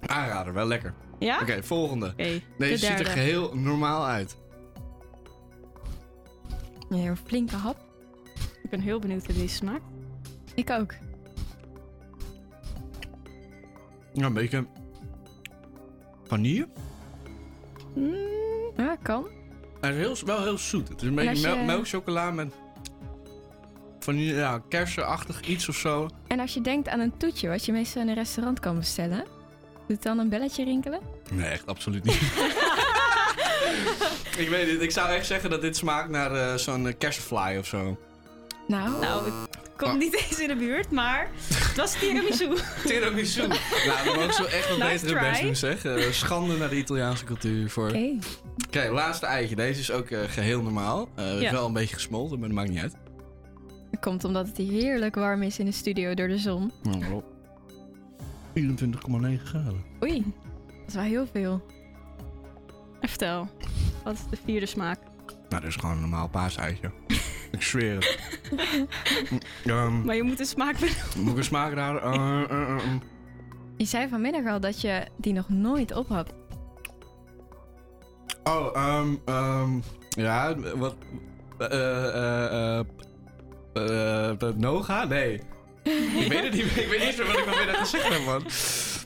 Aanrader, 0.05 0.53
wel 0.53 0.65
lekker. 0.67 0.93
Ja? 1.19 1.39
Oké, 1.41 1.63
volgende. 1.63 2.13
Deze 2.57 2.85
ziet 2.85 2.99
er 2.99 3.05
geheel 3.05 3.55
normaal 3.55 4.05
uit. 4.05 4.37
Ja, 6.89 6.97
een 6.97 7.17
flinke 7.17 7.55
hap. 7.55 7.77
Ik 8.63 8.69
ben 8.69 8.79
heel 8.79 8.99
benieuwd 8.99 9.25
hoe 9.25 9.35
deze 9.35 9.55
smaakt. 9.55 9.83
Ik 10.55 10.69
ook. 10.69 10.93
Ja, 14.13 14.25
een 14.25 14.33
beetje 14.33 14.65
vanille. 16.23 16.67
Mm, 17.95 18.15
Ja, 18.77 18.95
kan. 19.01 19.25
Hij 19.85 19.93
is 19.93 19.99
heel, 19.99 20.15
wel 20.25 20.43
heel 20.43 20.57
zoet. 20.57 20.87
Het 20.89 21.01
is 21.01 21.07
een 21.07 21.19
En 21.19 21.25
beetje 21.25 21.49
je- 21.49 21.63
melkchocola 21.65 22.31
met 22.31 22.53
vanille, 23.99 24.33
ja, 24.33 24.61
kersenachtig 24.69 25.41
iets 25.41 25.69
of 25.69 25.75
zo. 25.75 26.07
En 26.27 26.39
als 26.39 26.53
je 26.53 26.61
denkt 26.61 26.87
aan 26.89 26.99
een 26.99 27.17
toetje, 27.17 27.49
wat 27.49 27.65
je 27.65 27.71
meestal 27.71 28.01
in 28.01 28.07
een 28.07 28.15
restaurant 28.15 28.59
kan 28.59 28.75
bestellen, 28.77 29.25
doet 29.87 30.03
dan 30.03 30.19
een 30.19 30.29
belletje 30.29 30.63
rinkelen? 30.63 30.99
Nee, 31.31 31.49
echt 31.49 31.65
absoluut 31.67 32.03
niet. 32.03 32.21
ik 34.43 34.49
weet 34.49 34.71
het, 34.71 34.81
ik 34.81 34.91
zou 34.91 35.09
echt 35.09 35.25
zeggen 35.25 35.49
dat 35.49 35.61
dit 35.61 35.77
smaakt 35.77 36.09
naar 36.09 36.31
eh, 36.35 36.55
zo'n 36.55 36.87
eh, 36.87 36.93
kersenfly 36.97 37.57
of 37.57 37.65
zo. 37.65 37.97
Nou, 38.67 38.99
nou, 39.01 39.25
het 39.25 39.33
komt 39.77 39.91
Ah. 39.91 39.97
niet 39.97 40.13
eens 40.13 40.39
in 40.39 40.47
de 40.47 40.55
buurt, 40.55 40.91
maar 40.91 41.29
het 41.53 41.75
was 41.77 41.93
tiramisu. 41.99 42.47
Tiramisu. 42.85 43.47
nou, 43.47 43.59
dan 44.05 44.15
mogen 44.15 44.33
ze 44.33 44.41
wel 44.41 44.51
echt 44.51 44.69
wat 44.69 44.77
Nice 44.77 44.91
betere 45.05 45.19
try. 45.19 45.29
best 45.29 45.41
doen, 45.41 45.55
zeg. 45.55 45.85
Eh, 45.85 46.11
schande 46.11 46.57
naar 46.57 46.69
de 46.69 46.77
Italiaanse 46.77 47.25
cultuur 47.25 47.69
voor. 47.69 47.87
oké. 47.89 48.15
Oké, 48.67 48.89
laatste 48.91 49.25
eitje. 49.25 49.55
Deze 49.55 49.79
is 49.79 49.91
ook 49.91 50.09
eh, 50.09 50.19
geheel 50.27 50.61
normaal. 50.61 51.09
Eh 51.15 51.25
Ja. 51.39 51.45
Is 51.45 51.51
wel 51.51 51.65
een 51.65 51.73
beetje 51.73 51.95
gesmolten, 51.95 52.39
maar 52.39 52.47
dat 52.47 52.57
maakt 52.57 52.69
niet 52.69 52.79
uit. 52.81 52.95
Dat 53.91 53.99
komt 53.99 54.23
omdat 54.23 54.47
het 54.47 54.57
hier 54.57 54.71
heerlijk 54.71 55.15
warm 55.15 55.41
is 55.41 55.59
in 55.59 55.65
de 55.65 55.71
studio 55.71 56.13
door 56.13 56.27
de 56.27 56.37
zon. 56.37 56.71
Nou, 56.83 56.99
wel 56.99 57.17
op. 57.17 57.25
24,9 58.53 59.45
graden. 59.45 59.83
Oei, 60.03 60.23
dat 60.67 60.87
is 60.87 60.93
wel 60.93 61.03
heel 61.03 61.27
veel. 61.33 61.65
En 63.01 63.09
Vertel, 63.09 63.47
wat 64.03 64.13
is 64.13 64.19
de 64.29 64.37
vierde 64.45 64.65
smaak? 64.65 64.99
Nou, 65.49 65.61
dat 65.61 65.63
is 65.63 65.75
gewoon 65.75 65.95
een 65.95 66.01
normaal 66.01 66.27
paaseitje. 66.29 66.91
Ik 67.65 67.71
zweer 67.71 67.95
het. 67.95 68.17
Ehm, 69.65 70.05
Maar 70.05 70.15
je 70.15 70.23
moet 70.23 70.39
een 70.39 70.45
smaak 70.45 70.79
moet 71.17 71.31
ik 71.31 71.37
een 71.37 71.43
smaak 71.43 71.73
raden? 71.73 72.01
Eh, 72.13 72.41
eh, 72.49 72.75
eh. 72.75 72.83
Je 73.77 73.85
zei 73.85 74.07
vanmiddag 74.09 74.45
al 74.45 74.59
dat 74.59 74.81
je 74.81 75.05
die 75.17 75.33
nog 75.33 75.49
nooit 75.49 75.95
op 75.95 76.07
had. 76.07 76.33
Oh, 78.43 78.75
ehm, 78.75 79.15
ehm, 79.25 79.79
ja, 80.09 80.55
wat... 80.75 80.95
eh 81.57 81.67
eh 81.71 82.79
eh 82.79 82.85
eh 83.73 84.29
eh, 84.41 84.55
Noga? 84.55 85.03
Nee. 85.05 85.41
ik 86.21 86.27
weet 86.27 86.43
het 86.43 86.53
niet 86.53 86.65
meer. 86.75 86.83
Ik 86.83 86.89
weet 86.89 87.05
niet 87.05 87.17
meer 87.17 87.27
wat 87.27 87.37
ik 87.37 87.43
vanmiddag 87.43 87.77
gezegd 87.77 88.07
heb, 88.09 88.25
man. 88.25 88.43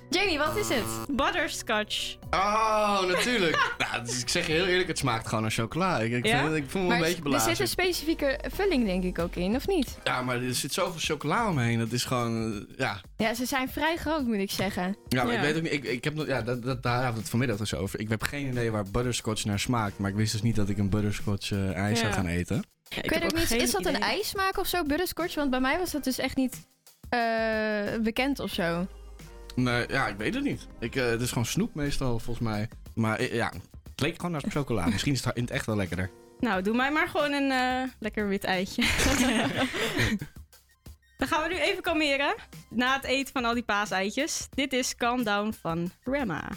Jamie, 0.09 0.37
wat 0.37 0.57
is 0.57 0.69
het? 0.69 0.83
Butterscotch. 1.15 2.15
Oh, 2.31 3.01
natuurlijk. 3.07 3.71
nou, 3.91 4.05
dus 4.05 4.21
ik 4.21 4.29
zeg 4.29 4.47
je 4.47 4.53
heel 4.53 4.65
eerlijk, 4.65 4.87
het 4.87 4.97
smaakt 4.97 5.27
gewoon 5.27 5.41
naar 5.41 5.51
chocola. 5.51 5.99
Ik, 5.99 6.11
ik, 6.11 6.25
Ja? 6.25 6.37
vind 6.39 6.49
het- 6.53 6.63
ik 6.63 6.69
voel 6.69 6.81
me 6.81 6.93
een 6.93 6.99
beetje 6.99 7.15
er 7.15 7.21
belazen. 7.21 7.49
zit 7.49 7.59
een 7.59 7.67
specifieke 7.67 8.39
vulling 8.53 8.85
denk 8.85 9.03
ik 9.03 9.19
ook 9.19 9.35
in, 9.35 9.55
of 9.55 9.67
niet? 9.67 9.97
Ja, 10.03 10.21
maar 10.21 10.41
er 10.43 10.53
zit 10.55 10.73
zoveel 10.73 10.99
chocola 11.15 11.49
omheen. 11.49 11.79
Dat 11.79 11.91
is 11.91 12.03
gewoon, 12.03 12.53
eh, 12.53 12.77
ja. 12.77 13.01
Ja, 13.17 13.33
ze 13.33 13.45
zijn 13.45 13.69
vrij 13.69 13.95
groot, 13.97 14.25
moet 14.25 14.35
ik 14.37 14.51
zeggen. 14.51 14.97
Ja, 15.07 15.23
maar 15.23 15.33
Ja. 15.33 15.39
ik 15.39 15.45
weet 15.45 15.55
ook 15.55 15.61
niet. 15.63 15.73
Ik, 15.73 15.83
ik 15.83 16.03
heb 16.03 16.13
nog, 16.15 16.27
ja, 16.27 16.41
dat, 16.41 16.63
dat, 16.63 16.83
daar 16.83 16.93
hadden 16.95 17.13
we 17.13 17.19
het 17.19 17.29
vanmiddag 17.29 17.57
dus 17.57 17.75
over. 17.75 17.99
Ik 17.99 18.09
heb 18.09 18.23
geen 18.23 18.47
idee 18.47 18.71
waar 18.71 18.83
butterscotch 18.91 19.45
naar 19.45 19.59
smaakt. 19.59 19.97
Maar 19.97 20.09
ik 20.09 20.15
wist 20.15 20.31
dus 20.31 20.41
niet 20.41 20.55
dat 20.55 20.69
ik 20.69 20.77
een 20.77 20.89
butterscotch 20.89 21.51
eh, 21.51 21.71
ijs 21.73 21.97
zou 21.99 22.09
Ja. 22.11 22.15
gaan 22.15 22.27
eten. 22.27 22.63
Ja, 22.89 23.01
ik 23.01 23.09
weet 23.09 23.23
ook 23.23 23.35
niet, 23.35 23.51
is 23.51 23.71
dat 23.71 23.85
een 23.85 23.99
ijsmaak 23.99 24.57
of 24.57 24.67
zo, 24.67 24.83
butterscotch? 24.83 25.35
Want 25.35 25.49
bij 25.49 25.59
mij 25.59 25.77
was 25.77 25.91
dat 25.91 26.03
dus 26.03 26.17
echt 26.17 26.35
niet 26.35 26.67
eh, 27.09 27.95
bekend 28.01 28.39
of 28.39 28.51
zo. 28.51 28.87
Nee, 29.55 29.85
ja, 29.87 30.07
ik 30.07 30.17
weet 30.17 30.33
het 30.33 30.43
niet. 30.43 30.67
Ik, 30.79 30.95
eh, 30.95 31.05
het 31.05 31.21
is 31.21 31.29
gewoon 31.29 31.45
snoep 31.45 31.75
meestal, 31.75 32.19
volgens 32.19 32.47
mij. 32.47 32.69
Maar 32.95 33.19
eh, 33.19 33.33
ja, 33.33 33.53
het 33.83 33.99
leek 33.99 34.15
gewoon 34.15 34.31
naar 34.31 34.43
chocola. 34.47 34.85
Misschien 34.91 35.13
is 35.13 35.23
het 35.23 35.35
in 35.35 35.43
het 35.43 35.51
echt 35.51 35.65
wel 35.65 35.75
lekkerder. 35.75 36.09
Nou, 36.39 36.61
doe 36.61 36.75
mij 36.75 36.91
maar 36.91 37.07
gewoon 37.07 37.31
een 37.31 37.51
eh, 37.51 37.89
lekker 37.99 38.27
wit 38.27 38.43
eitje. 38.43 38.81
Dan 41.17 41.27
gaan 41.27 41.43
we 41.43 41.49
nu 41.49 41.59
even 41.59 41.83
kalmeren. 41.83 42.35
Na 42.69 42.95
het 42.95 43.03
eten 43.03 43.33
van 43.33 43.45
al 43.45 43.53
die 43.53 43.63
paaseitjes. 43.63 44.47
Dit 44.53 44.73
is 44.73 44.95
Calm 44.95 45.23
Down 45.23 45.53
van 45.61 45.91
Rema. 46.03 46.49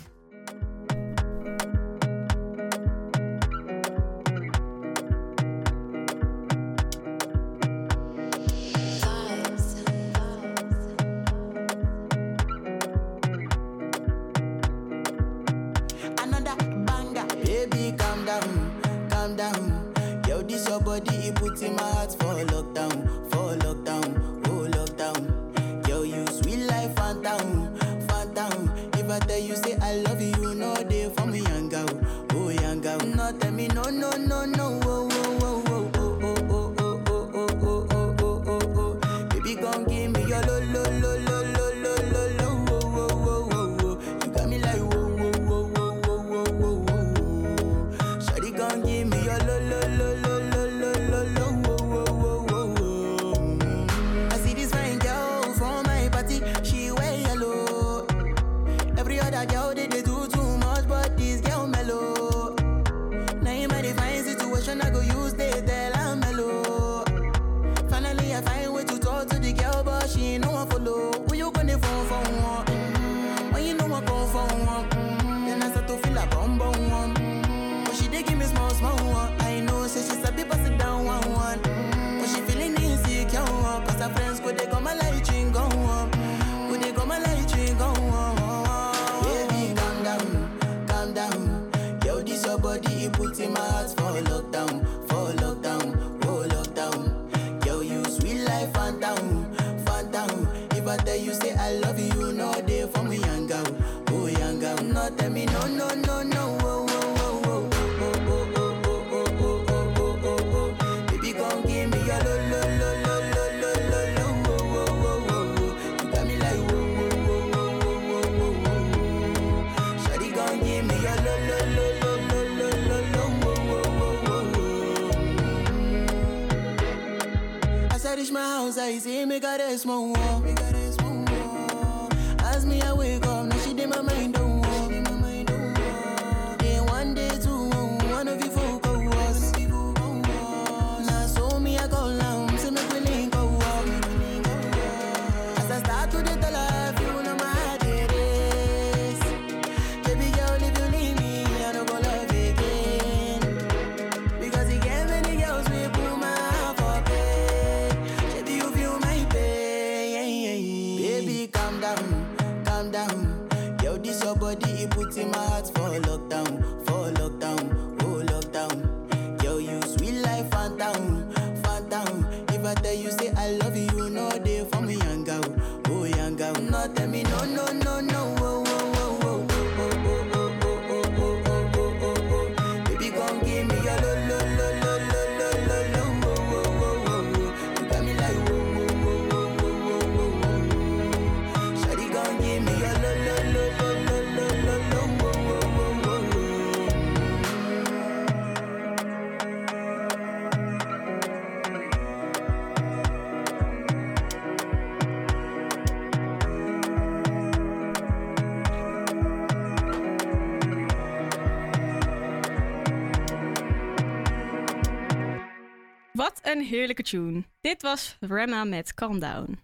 Wat 216.12 216.40
een 216.42 216.60
heerlijke 216.60 217.02
tune. 217.02 217.42
Dit 217.60 217.82
was 217.82 218.16
Rema 218.20 218.64
met 218.64 218.94
Calm 218.94 219.18
Down. 219.18 219.58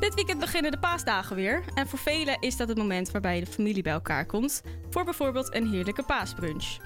Dit 0.00 0.14
weekend 0.14 0.40
beginnen 0.40 0.70
de 0.70 0.78
paasdagen 0.78 1.36
weer. 1.36 1.64
En 1.74 1.88
voor 1.88 1.98
velen 1.98 2.36
is 2.40 2.56
dat 2.56 2.68
het 2.68 2.78
moment 2.78 3.10
waarbij 3.10 3.40
de 3.40 3.46
familie 3.46 3.82
bij 3.82 3.92
elkaar 3.92 4.26
komt. 4.26 4.62
Voor 4.90 5.04
bijvoorbeeld 5.04 5.54
een 5.54 5.70
heerlijke 5.70 6.02
paasbrunch. 6.02 6.76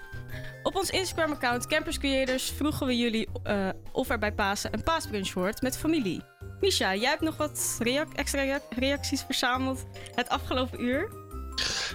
Op 0.63 0.77
ons 0.77 0.91
Instagram-account 0.91 1.67
Campus 1.67 1.99
Creators 1.99 2.51
vroegen 2.51 2.87
we 2.87 2.97
jullie 2.97 3.29
eh, 3.43 3.69
of 3.93 4.09
er 4.11 4.19
bij 4.19 4.33
Pasen 4.33 4.75
een 4.75 4.83
paasbrunch 4.83 5.31
hoort 5.31 5.63
met 5.63 5.79
familie. 5.79 6.23
Misha, 6.61 6.95
jij 6.95 7.09
hebt 7.09 7.21
nog 7.21 7.37
wat 7.37 7.81
extra 8.15 8.43
rea- 8.43 8.61
reacties 8.71 9.23
verzameld 9.23 9.87
het 10.15 10.29
afgelopen 10.29 10.83
uur. 10.83 11.26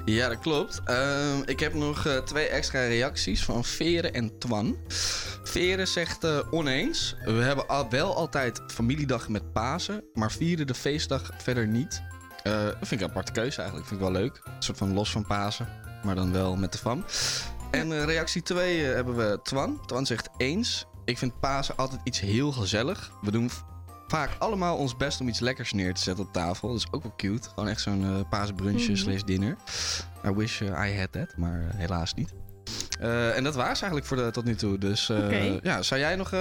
Ja, 0.06 0.30
dat 0.30 0.40
klopt. 0.40 0.82
Ehm, 0.86 1.42
ik 1.46 1.60
heb 1.60 1.74
nog 1.74 2.06
eh, 2.06 2.18
twee 2.18 2.48
extra 2.48 2.88
reacties 2.88 3.44
van 3.44 3.66
Veren 3.66 4.14
en 4.14 4.40
Twan. 4.40 4.78
Veren 5.44 5.88
zegt 5.88 6.24
eh, 6.24 6.40
oneens. 6.52 7.16
We 7.26 7.32
hebben 7.32 7.90
wel 7.90 8.16
altijd 8.16 8.62
familiedag 8.68 9.30
met 9.30 9.54
Pasen, 9.54 10.04
maar 10.14 10.32
vieren 10.32 10.68
de 10.68 10.74
feestdag 10.74 11.32
verder 11.38 11.68
niet. 11.68 12.02
Eh, 12.44 12.66
dat 12.66 12.76
vind 12.80 12.92
ik 12.92 13.02
een 13.02 13.10
aparte 13.10 13.32
keuze 13.32 13.58
eigenlijk. 13.58 13.88
Vind 13.88 14.02
ik 14.02 14.08
wel 14.08 14.22
leuk. 14.22 14.42
Een 14.44 14.64
soort 14.64 14.78
van 14.78 14.94
los 14.94 15.12
van 15.12 15.26
Pasen, 15.26 15.68
maar 16.04 16.16
dan 16.16 16.32
wel 16.32 16.56
met 16.56 16.72
de 16.72 16.78
fam. 16.78 17.06
En 17.72 18.06
reactie 18.06 18.42
2 18.42 18.84
hebben 18.84 19.16
we 19.16 19.40
Twan. 19.44 19.86
Twan 19.86 20.06
zegt 20.06 20.30
eens. 20.38 20.86
Ik 21.06 21.18
vind 21.18 21.40
Pasen 21.40 21.78
altijd 21.78 22.02
iets 22.04 22.20
heel 22.20 22.52
gezellig. 22.52 23.12
We 23.22 23.32
doen 23.32 23.52
vaak 24.12 24.30
allemaal 24.40 24.78
ons 24.78 24.98
best 24.98 25.22
om 25.22 25.28
iets 25.28 25.40
lekkers 25.40 25.74
neer 25.74 25.94
te 25.94 26.02
zetten 26.02 26.26
op 26.26 26.34
tafel. 26.34 26.68
Dat 26.68 26.78
is 26.78 26.88
ook 26.92 27.04
wel 27.04 27.14
cute. 27.18 27.50
Gewoon 27.50 27.70
echt 27.70 27.82
zo'n 27.82 28.04
eh 28.04 28.30
paasbrunchje 28.30 28.92
Mhm. 28.92 29.02
slash 29.02 29.22
dinner. 29.22 29.56
I 30.26 30.30
wish 30.30 30.62
eh, 30.62 30.90
I 30.92 31.00
had 31.00 31.12
that, 31.12 31.38
maar 31.38 31.60
eh, 31.62 31.78
helaas 31.78 32.14
niet. 32.14 32.34
En 33.00 33.44
dat 33.44 33.56
was 33.56 33.66
eigenlijk 33.66 34.06
voor 34.06 34.18
de, 34.18 34.32
tot 34.32 34.44
nu 34.46 34.56
toe. 34.56 34.78
Dus 34.78 35.08
ja, 35.62 35.82
zou 35.82 36.00
jij 36.00 36.16
nog, 36.16 36.32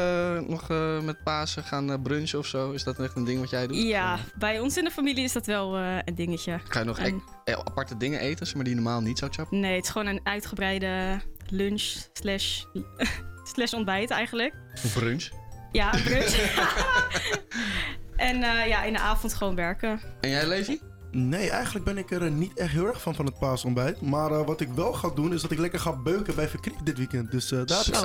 nog 0.49 0.69
met 1.05 1.23
Pasen 1.25 1.65
gaan 1.65 2.03
brunchen 2.03 2.39
of 2.39 2.47
zo? 2.47 2.71
Is 2.71 2.85
dat 2.85 2.99
echt 2.99 3.17
een 3.17 3.25
ding 3.25 3.41
wat 3.41 3.51
jij 3.51 3.67
doet? 3.67 3.77
Ja, 3.77 4.19
bij 4.39 4.61
ons 4.61 4.77
in 4.77 4.85
de 4.85 4.91
familie 4.91 5.25
is 5.25 5.33
dat 5.33 5.47
wel 5.47 5.77
een 5.79 6.15
dingetje. 6.15 6.61
Ga 6.69 6.79
je 6.79 6.85
nog 6.85 6.99
En- 6.99 7.23
e- 7.45 7.53
eh, 7.53 7.59
aparte 7.65 7.97
dingen 7.97 8.21
eten, 8.21 8.47
maar 8.55 8.65
die 8.65 8.75
je 8.75 8.81
normaal 8.81 9.01
niet 9.01 9.19
zou 9.19 9.33
chappen? 9.33 9.61
Nee, 9.61 9.75
het 9.77 9.85
is 9.85 9.91
gewoon 9.91 10.07
een 10.07 10.21
uitgebreide 10.23 11.21
lunch 11.49 11.83
slash, 12.13 12.63
slash 13.55 13.73
ontbijt 13.73 14.11
eigenlijk. 14.11 14.55
Brunch? 14.95 15.29
Ja, 15.73 15.91
brunch. 15.91 16.35
en 18.17 18.43
eh, 18.43 18.67
ja, 18.67 18.83
in 18.83 18.93
de 18.93 18.99
avond 18.99 19.35
gewoon 19.35 19.55
werken. 19.55 20.01
En 20.21 20.31
jij, 20.31 20.47
Levi? 20.47 20.81
Nee, 21.13 21.51
eigenlijk 21.51 21.85
ben 21.85 21.99
ik 21.99 22.11
er 22.11 22.25
eh, 22.25 22.33
niet 22.33 22.59
echt 22.59 22.71
heel 22.71 22.87
erg 22.87 23.01
van 23.01 23.15
van 23.15 23.25
het 23.25 23.39
paasontbijt. 23.39 24.01
Maar 24.01 24.31
eh, 24.31 24.47
wat 24.47 24.61
ik 24.61 24.69
wel 24.69 24.93
ga 24.93 25.09
doen, 25.15 25.33
is 25.33 25.43
dat 25.43 25.51
ik 25.51 25.59
lekker 25.59 25.81
ga 25.81 25.93
beuken 25.93 26.35
bij 26.35 26.49
Verkriep 26.49 26.77
dit 26.85 26.97
weekend. 26.97 27.31
Dus 27.31 27.53
eh, 27.53 27.61
daar 27.65 27.81
is. 27.91 28.03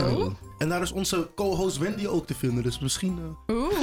En 0.58 0.70
daar 0.70 0.82
is 0.82 0.92
onze 0.92 1.30
co-host 1.36 1.78
Wendy 1.78 2.08
ook 2.08 2.28
te 2.28 2.34
vinden. 2.34 2.64
Dus 2.64 2.80
misschien 2.80 3.20
eh 3.48 3.56
Oeh. 3.56 3.74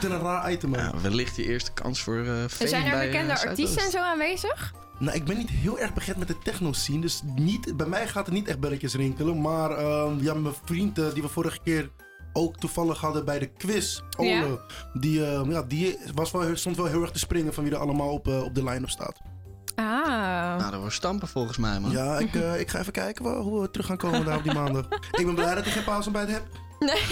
Een 0.00 0.20
raar 0.20 0.52
item. 0.52 0.74
Ja, 0.74 0.92
wellicht 1.02 1.36
je 1.36 1.44
eerste 1.44 1.72
kans 1.72 2.02
voor 2.02 2.24
fame 2.24 2.68
zijn 2.68 2.84
er 2.84 2.90
bij, 2.90 3.10
bekende 3.10 3.38
artiesten 3.38 3.82
en 3.82 3.90
zo 3.90 3.98
aanwezig? 3.98 4.74
Nou, 4.98 5.16
ik 5.16 5.24
ben 5.24 5.36
niet 5.36 5.50
heel 5.50 5.78
erg 5.78 5.94
bekend 5.94 6.16
met 6.16 6.28
de 6.28 6.38
techno 6.38 6.72
scene. 6.72 7.00
Dus 7.00 7.20
niet, 7.34 7.76
bij 7.76 7.86
mij 7.86 8.08
gaat 8.08 8.26
het 8.26 8.34
niet 8.34 8.48
echt 8.48 8.60
belletjes 8.60 8.94
rinkelen. 8.94 9.40
Maar 9.40 9.70
ehm, 9.70 10.22
ja, 10.22 10.34
mijn 10.34 10.54
vriend 10.64 10.94
die 10.94 11.22
we 11.22 11.28
vorige 11.28 11.58
keer 11.64 11.90
ook 12.32 12.56
toevallig 12.56 13.00
hadden 13.00 13.24
bij 13.24 13.38
de 13.38 13.46
quiz, 13.46 14.00
Ole, 14.16 14.28
Ja. 14.28 14.58
die, 14.92 15.26
ehm, 15.26 15.50
ja, 15.50 15.62
die 15.62 15.98
was 16.14 16.30
wel, 16.30 16.56
stond 16.56 16.76
wel 16.76 16.86
heel 16.86 17.02
erg 17.02 17.10
te 17.10 17.18
springen 17.18 17.54
van 17.54 17.64
wie 17.64 17.72
er 17.72 17.78
allemaal 17.78 18.10
op, 18.12 18.28
eh, 18.28 18.42
op 18.42 18.54
de 18.54 18.64
line-up 18.64 18.90
staat. 18.90 19.18
Ah. 19.74 20.56
Nou, 20.58 20.70
dat 20.70 20.80
wordt 20.80 20.94
stampen 20.94 21.28
volgens 21.28 21.56
mij, 21.58 21.80
man. 21.80 21.90
Ja, 21.90 22.18
ik, 22.18 22.34
eh, 22.34 22.60
ik 22.60 22.68
ga 22.70 22.78
even 22.78 22.92
kijken 22.92 23.34
hoe 23.34 23.60
we 23.60 23.70
terug 23.70 23.86
gaan 23.86 23.96
komen 23.96 24.24
daar 24.24 24.36
op 24.36 24.42
die 24.42 24.54
maandag. 24.54 24.86
ik 25.20 25.26
ben 25.26 25.34
blij 25.34 25.54
dat 25.54 25.66
ik 25.66 25.72
geen 25.72 25.84
paasontbijt 25.84 26.28
heb. 26.28 26.42
Nee. 26.78 27.02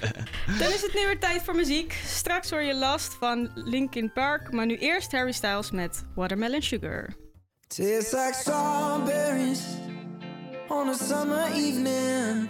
Dan 0.58 0.68
is 0.70 0.82
het 0.82 0.90
nu 0.94 1.00
weer 1.06 1.18
tijd 1.20 1.42
voor 1.42 1.54
muziek. 1.54 2.02
Straks 2.06 2.50
hoor 2.50 2.62
je 2.62 2.74
Last 2.74 3.14
van 3.14 3.50
Linkin 3.54 4.12
Park. 4.12 4.52
Maar 4.52 4.66
nu 4.66 4.76
eerst 4.76 5.12
Harry 5.12 5.32
Styles 5.32 5.70
met 5.70 6.04
Watermelon 6.14 6.62
Sugar. 6.62 7.14
Tastes 7.66 8.10
like 8.12 8.32
strawberries 8.40 9.60
on 10.68 10.88
a 10.88 10.92
summer 10.92 11.44
evening, 11.52 12.48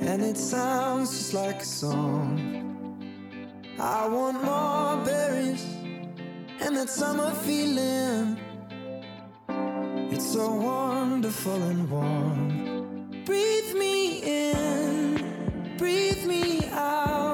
and 0.00 0.22
it 0.22 0.36
sounds 0.36 1.10
just 1.10 1.34
like 1.34 1.62
a 1.62 1.64
song. 1.64 2.54
I 3.78 4.08
want 4.08 4.42
more 4.42 5.04
berries 5.04 5.64
and 6.60 6.76
that 6.76 6.90
summer 6.90 7.30
feeling. 7.46 8.38
It's 10.10 10.32
so 10.32 10.54
wonderful 10.54 11.62
and 11.62 11.90
warm. 11.90 13.24
Breathe 13.24 13.74
me 13.74 14.22
in, 14.50 15.76
breathe 15.76 16.24
me 16.24 16.68
out. 16.72 17.27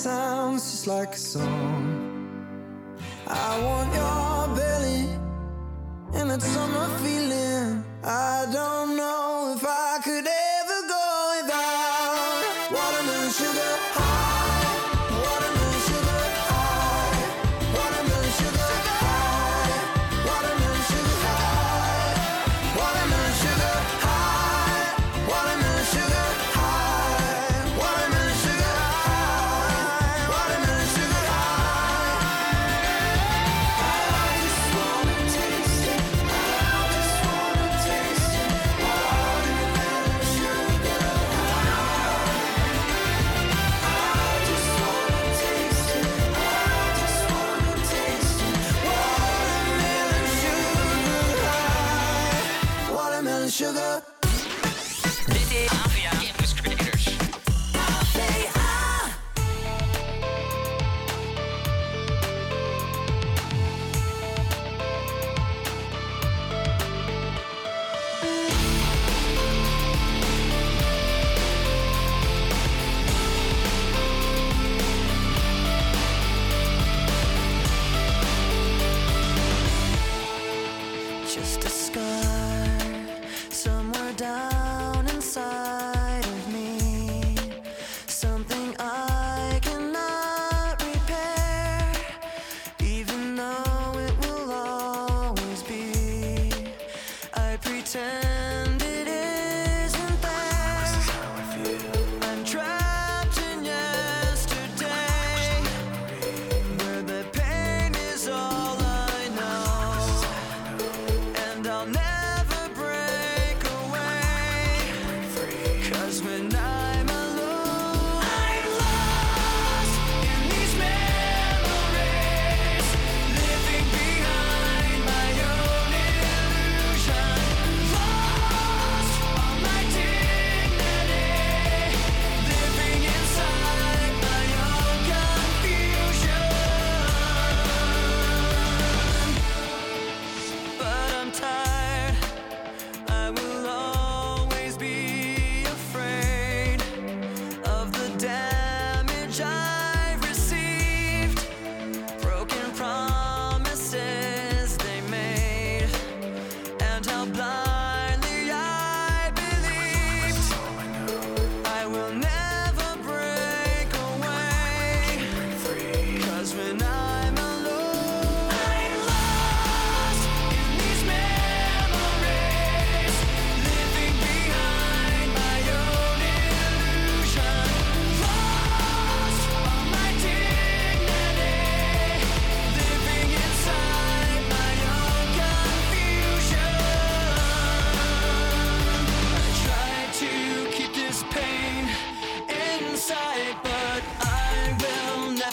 Sounds 0.00 0.70
just 0.70 0.86
like 0.86 1.12
a 1.12 1.18
song. 1.18 1.44
I 3.26 3.62
want 3.62 3.92
your 3.92 4.56
belly 4.56 5.04
and 6.14 6.30
that 6.30 6.40
summer 6.40 6.88
feeling. 7.00 7.39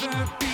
never 0.09 0.37
be 0.39 0.46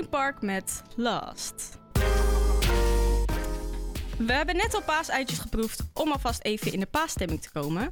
Linkin 0.00 0.18
Park 0.18 0.42
met 0.42 0.82
Last. 0.96 1.78
We 4.18 4.32
hebben 4.32 4.56
net 4.56 4.74
al 4.74 4.82
paaseitjes 4.82 5.38
geproefd 5.38 5.82
om 5.94 6.12
alvast 6.12 6.42
even 6.42 6.72
in 6.72 6.80
de 6.80 6.86
paasstemming 6.86 7.42
te 7.42 7.50
komen. 7.50 7.90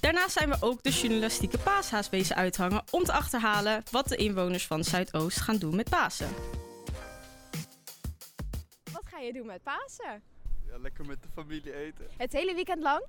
Daarnaast 0.00 0.32
zijn 0.32 0.48
we 0.48 0.56
ook 0.60 0.82
de 0.82 0.90
journalistieke 0.90 1.58
paashaas 1.58 2.10
wezen 2.10 2.36
uithangen 2.36 2.82
om 2.90 3.04
te 3.04 3.12
achterhalen 3.12 3.82
wat 3.90 4.08
de 4.08 4.16
inwoners 4.16 4.66
van 4.66 4.84
Zuidoost 4.84 5.40
gaan 5.40 5.56
doen 5.56 5.76
met 5.76 5.90
Pasen. 5.90 6.28
Wat 8.92 9.06
ga 9.06 9.18
je 9.18 9.32
doen 9.32 9.46
met 9.46 9.62
Pasen? 9.62 10.22
Ja, 10.66 10.78
lekker 10.78 11.06
met 11.06 11.22
de 11.22 11.28
familie 11.34 11.74
eten. 11.74 12.06
Het 12.16 12.32
hele 12.32 12.54
weekend 12.54 12.82
lang? 12.82 13.04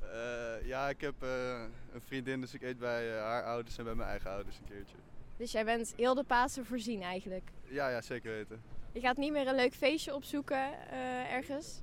Eh, 0.00 0.66
ja, 0.66 0.88
ik 0.88 1.00
heb 1.00 1.22
eh, 1.22 1.62
een 1.92 2.02
vriendin, 2.06 2.40
dus 2.40 2.54
ik 2.54 2.62
eet 2.62 2.78
bij 2.78 3.16
eh, 3.16 3.22
haar 3.22 3.44
ouders 3.44 3.78
en 3.78 3.84
bij 3.84 3.94
mijn 3.94 4.08
eigen 4.08 4.30
ouders 4.30 4.56
een 4.56 4.68
keertje. 4.68 4.96
Dus 5.40 5.52
jij 5.52 5.64
bent 5.64 5.92
heel 5.96 6.14
de 6.14 6.22
Pasen 6.22 6.66
voorzien 6.66 7.02
eigenlijk. 7.02 7.50
Ja, 7.68 7.88
ja, 7.88 8.00
zeker 8.00 8.32
weten. 8.32 8.62
Je 8.92 9.00
gaat 9.00 9.16
niet 9.16 9.32
meer 9.32 9.46
een 9.46 9.54
leuk 9.54 9.74
feestje 9.74 10.14
opzoeken 10.14 10.88
eh, 10.90 11.32
ergens? 11.32 11.80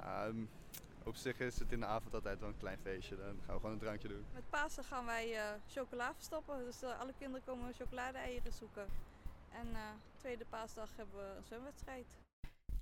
Ehm, 0.00 0.36
op 1.04 1.16
zich 1.16 1.40
is 1.40 1.58
het 1.58 1.72
in 1.72 1.80
de 1.80 1.86
avond 1.86 2.14
altijd 2.14 2.40
wel 2.40 2.48
een 2.48 2.58
klein 2.58 2.78
feestje. 2.82 3.16
Dan 3.16 3.26
gaan 3.46 3.54
we 3.54 3.60
gewoon 3.60 3.72
een 3.72 3.78
drankje 3.78 4.08
doen. 4.08 4.24
Met 4.34 4.50
Pasen 4.50 4.84
gaan 4.84 5.04
wij 5.04 5.34
eh, 5.34 5.44
chocola 5.68 6.14
verstoppen. 6.14 6.64
Dus 6.64 6.82
eh, 6.82 7.00
alle 7.00 7.12
kinderen 7.18 7.46
komen 7.46 7.74
chocolade-eieren 7.74 8.52
zoeken. 8.52 8.86
En 9.52 9.66
eh, 9.72 9.80
tweede 10.16 10.44
paasdag 10.50 10.88
hebben 10.96 11.16
we 11.16 11.36
een 11.36 11.44
zwemwedstrijd. 11.44 12.06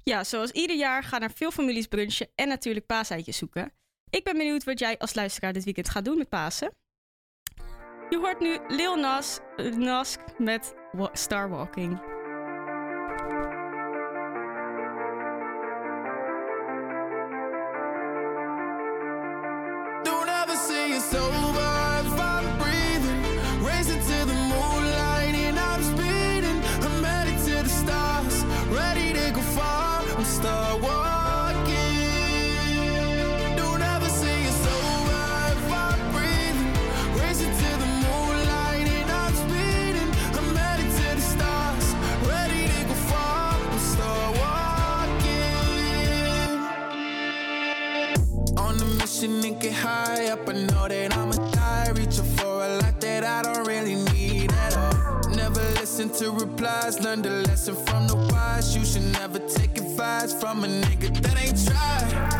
Ja, 0.03 0.25
zoals 0.25 0.51
ieder 0.51 0.77
jaar 0.77 1.03
gaan 1.03 1.23
er 1.23 1.31
veel 1.31 1.51
families 1.51 1.87
brunchen 1.87 2.29
en 2.35 2.49
natuurlijk 2.49 2.87
paaseitjes 2.87 3.37
zoeken. 3.37 3.73
Ik 4.11 4.25
ben 4.25 4.37
benieuwd 4.37 4.64
wat 4.64 4.79
jij 4.79 4.99
als 4.99 5.14
luisteraar 5.14 5.53
dit 5.53 5.64
weekend 5.64 5.89
gaat 5.89 6.05
doen 6.05 6.18
met 6.18 6.29
Pasen. 6.29 6.73
Je 8.11 8.19
hoort 8.19 8.41
nu 8.41 8.59
Lil 8.69 8.97
Nas, 8.97 9.41
Nas 9.77 10.17
met 10.39 10.75
Wa- 10.93 11.11
to 56.61 56.67
replies. 56.67 57.01
Learn 57.01 57.23
the 57.23 57.31
lesson 57.31 57.75
from 57.87 58.07
the 58.07 58.17
wise. 58.17 58.77
You 58.77 58.85
should 58.85 59.13
never 59.13 59.39
take 59.39 59.79
advice 59.79 60.33
from 60.33 60.65
a 60.65 60.67
nigga 60.67 61.21
that 61.23 61.37
ain't 61.43 61.67
tried. 61.67 62.39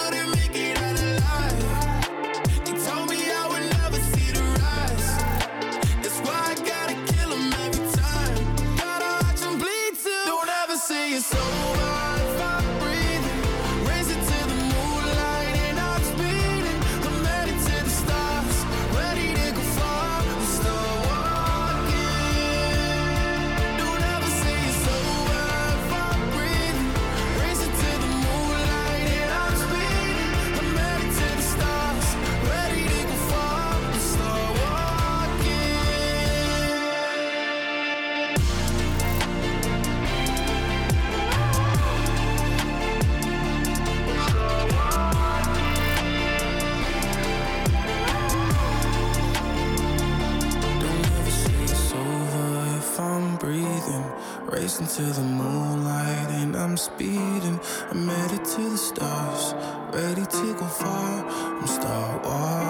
Racing 54.81 55.05
to 55.05 55.13
the 55.13 55.21
moonlight 55.21 56.29
and 56.31 56.55
I'm 56.55 56.75
speeding. 56.75 57.59
I'm 57.91 58.07
headed 58.07 58.43
to 58.43 58.69
the 58.69 58.77
stars, 58.77 59.53
ready 59.93 60.25
to 60.25 60.53
go 60.55 60.65
far. 60.65 61.25
I'm 61.27 61.67
start 61.67 62.23
walking. 62.25 62.60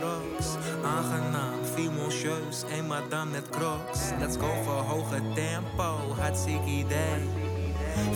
Rocks. 0.00 0.46
Aangenaam, 0.84 1.64
fimoncieus, 1.74 2.64
een 2.76 2.86
madame 2.86 3.30
met 3.30 3.48
crocs. 3.48 4.00
Let's 4.18 4.36
go 4.36 4.62
voor 4.64 4.82
hoge 4.82 5.20
tempo, 5.34 5.98
hartstikke 6.18 6.70
idee. 6.70 7.28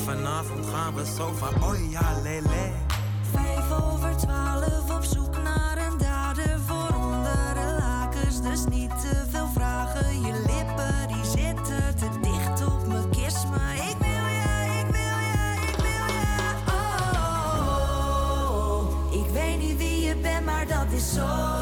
Vanavond 0.05 0.67
gaan 0.67 0.95
we 0.95 1.05
zo 1.17 1.33
van, 1.33 1.63
oh 1.63 1.91
ja, 1.91 2.21
lele. 2.23 2.71
Vijf 3.33 3.73
over 3.73 4.17
twaalf 4.17 4.97
op 4.97 5.05
zoek 5.05 5.43
naar 5.43 5.79
een 5.79 5.99
dader 5.99 6.59
voor 6.67 6.97
onder 6.97 7.55
de 7.55 7.77
lakens. 7.79 8.43
Dus 8.43 8.65
niet 8.65 8.91
te 8.91 9.25
veel 9.31 9.49
vragen. 9.55 10.21
Je 10.21 10.33
lippen 10.33 11.09
die 11.09 11.25
zitten 11.25 11.97
te 11.97 12.09
dicht 12.21 12.67
op 12.67 12.87
mijn 12.87 13.09
kist. 13.11 13.47
Maar 13.49 13.75
ik 13.75 13.97
wil 13.99 14.09
ja, 14.09 14.63
ik 14.81 14.87
wil 14.87 15.19
ja, 15.33 15.53
ik 15.69 15.77
wil 15.77 16.07
ja. 16.21 16.55
Oh, 18.39 19.25
ik 19.25 19.33
weet 19.33 19.59
niet 19.59 19.77
wie 19.77 20.01
je 20.01 20.17
bent, 20.17 20.45
maar 20.45 20.67
dat 20.67 20.87
is 20.91 21.15
zo 21.15 21.62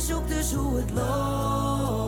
zoekt, 0.00 0.28
dus 0.28 0.52
hoe 0.52 0.76
het 0.76 0.90
loopt. 0.90 1.99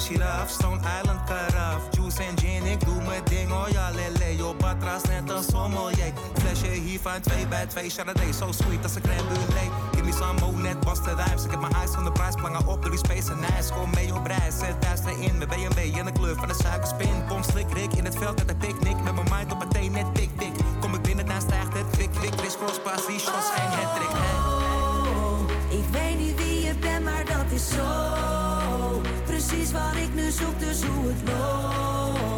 Een 0.00 0.16
giraf. 0.16 0.48
Stone 0.50 0.80
Island 1.00 1.20
karaf. 1.24 1.82
Juice 1.90 2.22
en 2.22 2.38
gin, 2.38 2.64
ik 2.64 2.84
doe 2.84 3.02
mijn 3.02 3.24
ding. 3.24 3.52
Oh 3.52 3.68
ja, 3.68 3.90
lele. 3.90 4.36
Yo, 4.36 4.54
batras 4.54 5.02
net 5.02 5.30
een 5.30 5.42
sommelier. 5.42 6.12
Flesje 6.40 6.66
hier 6.66 7.00
van 7.00 7.20
2 7.20 7.46
bij 7.46 7.66
2. 7.66 7.90
Chardonnay, 7.90 8.32
zo 8.32 8.52
sweet 8.52 8.82
als 8.82 8.94
een 8.94 9.02
crème 9.02 9.22
brûlée. 9.28 9.70
Give 9.92 10.04
me 10.04 10.12
some 10.12 10.40
more, 10.40 10.56
net 10.56 10.84
was 10.84 11.02
de 11.02 11.14
rijms. 11.14 11.44
Ik 11.44 11.50
heb 11.50 11.60
mijn 11.60 11.72
eyes 11.72 11.90
van 11.90 12.04
de 12.04 12.12
prijs, 12.12 12.34
plangen 12.34 12.66
op 12.66 12.82
door 12.82 12.90
die 12.90 12.98
space 12.98 13.32
en 13.32 13.54
ijs. 13.54 13.70
Kom 13.70 13.90
mee 13.94 14.14
op 14.14 14.26
reis, 14.26 14.58
zet 14.58 14.80
thuis 14.80 15.00
erin. 15.00 15.38
Met 15.38 15.48
BMW 15.48 15.78
in 15.78 16.04
de 16.04 16.12
kleur 16.12 16.36
van 16.36 16.48
de 16.48 16.54
suikerspin. 16.54 17.26
Kom 17.28 17.42
slik, 17.42 17.72
rik 17.72 17.92
in 17.92 18.04
het 18.04 18.16
veld 18.16 18.38
met 18.38 18.50
een 18.50 18.56
picknick. 18.56 19.02
Met 19.02 19.14
mijn 19.14 19.28
mind 19.30 19.52
op 19.52 19.62
een 19.62 19.68
thee, 19.68 19.90
net 19.90 20.14
tik, 20.14 20.30
tik. 20.38 20.52
Kom 20.80 20.94
ik 20.94 21.02
binnen, 21.02 21.26
daar 21.26 21.40
stijgt 21.40 21.72
het 21.72 21.86
kwik, 21.90 22.10
kwik. 22.10 22.34
Chris 22.36 22.56
cross, 22.56 22.80
pass, 22.80 23.06
die 23.06 23.18
shots, 23.18 23.50
geen 23.54 23.70
hattrick. 23.78 24.10
Oh, 24.10 25.40
ik 25.68 25.84
weet 25.90 26.18
niet 26.18 26.36
wie 26.36 26.62
je 26.66 26.74
bent, 26.74 27.04
maar 27.04 27.24
dat 27.24 27.50
is 27.50 27.68
zo. 27.68 27.99
Wat 29.72 29.96
ik 29.96 30.14
nu 30.14 30.30
zoek, 30.30 30.58
dus 30.58 30.82
hoe 30.82 31.08
het 31.08 31.28
loopt. 31.28 32.29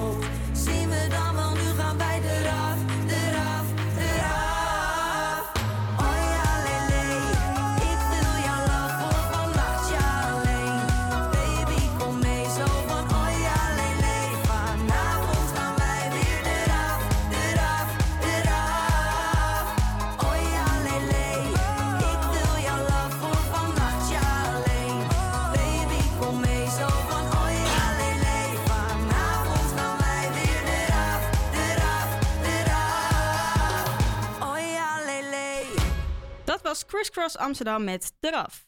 Crisscross 37.23 37.49
Amsterdam 37.49 37.85
met 37.85 38.13
Eraf. 38.21 38.67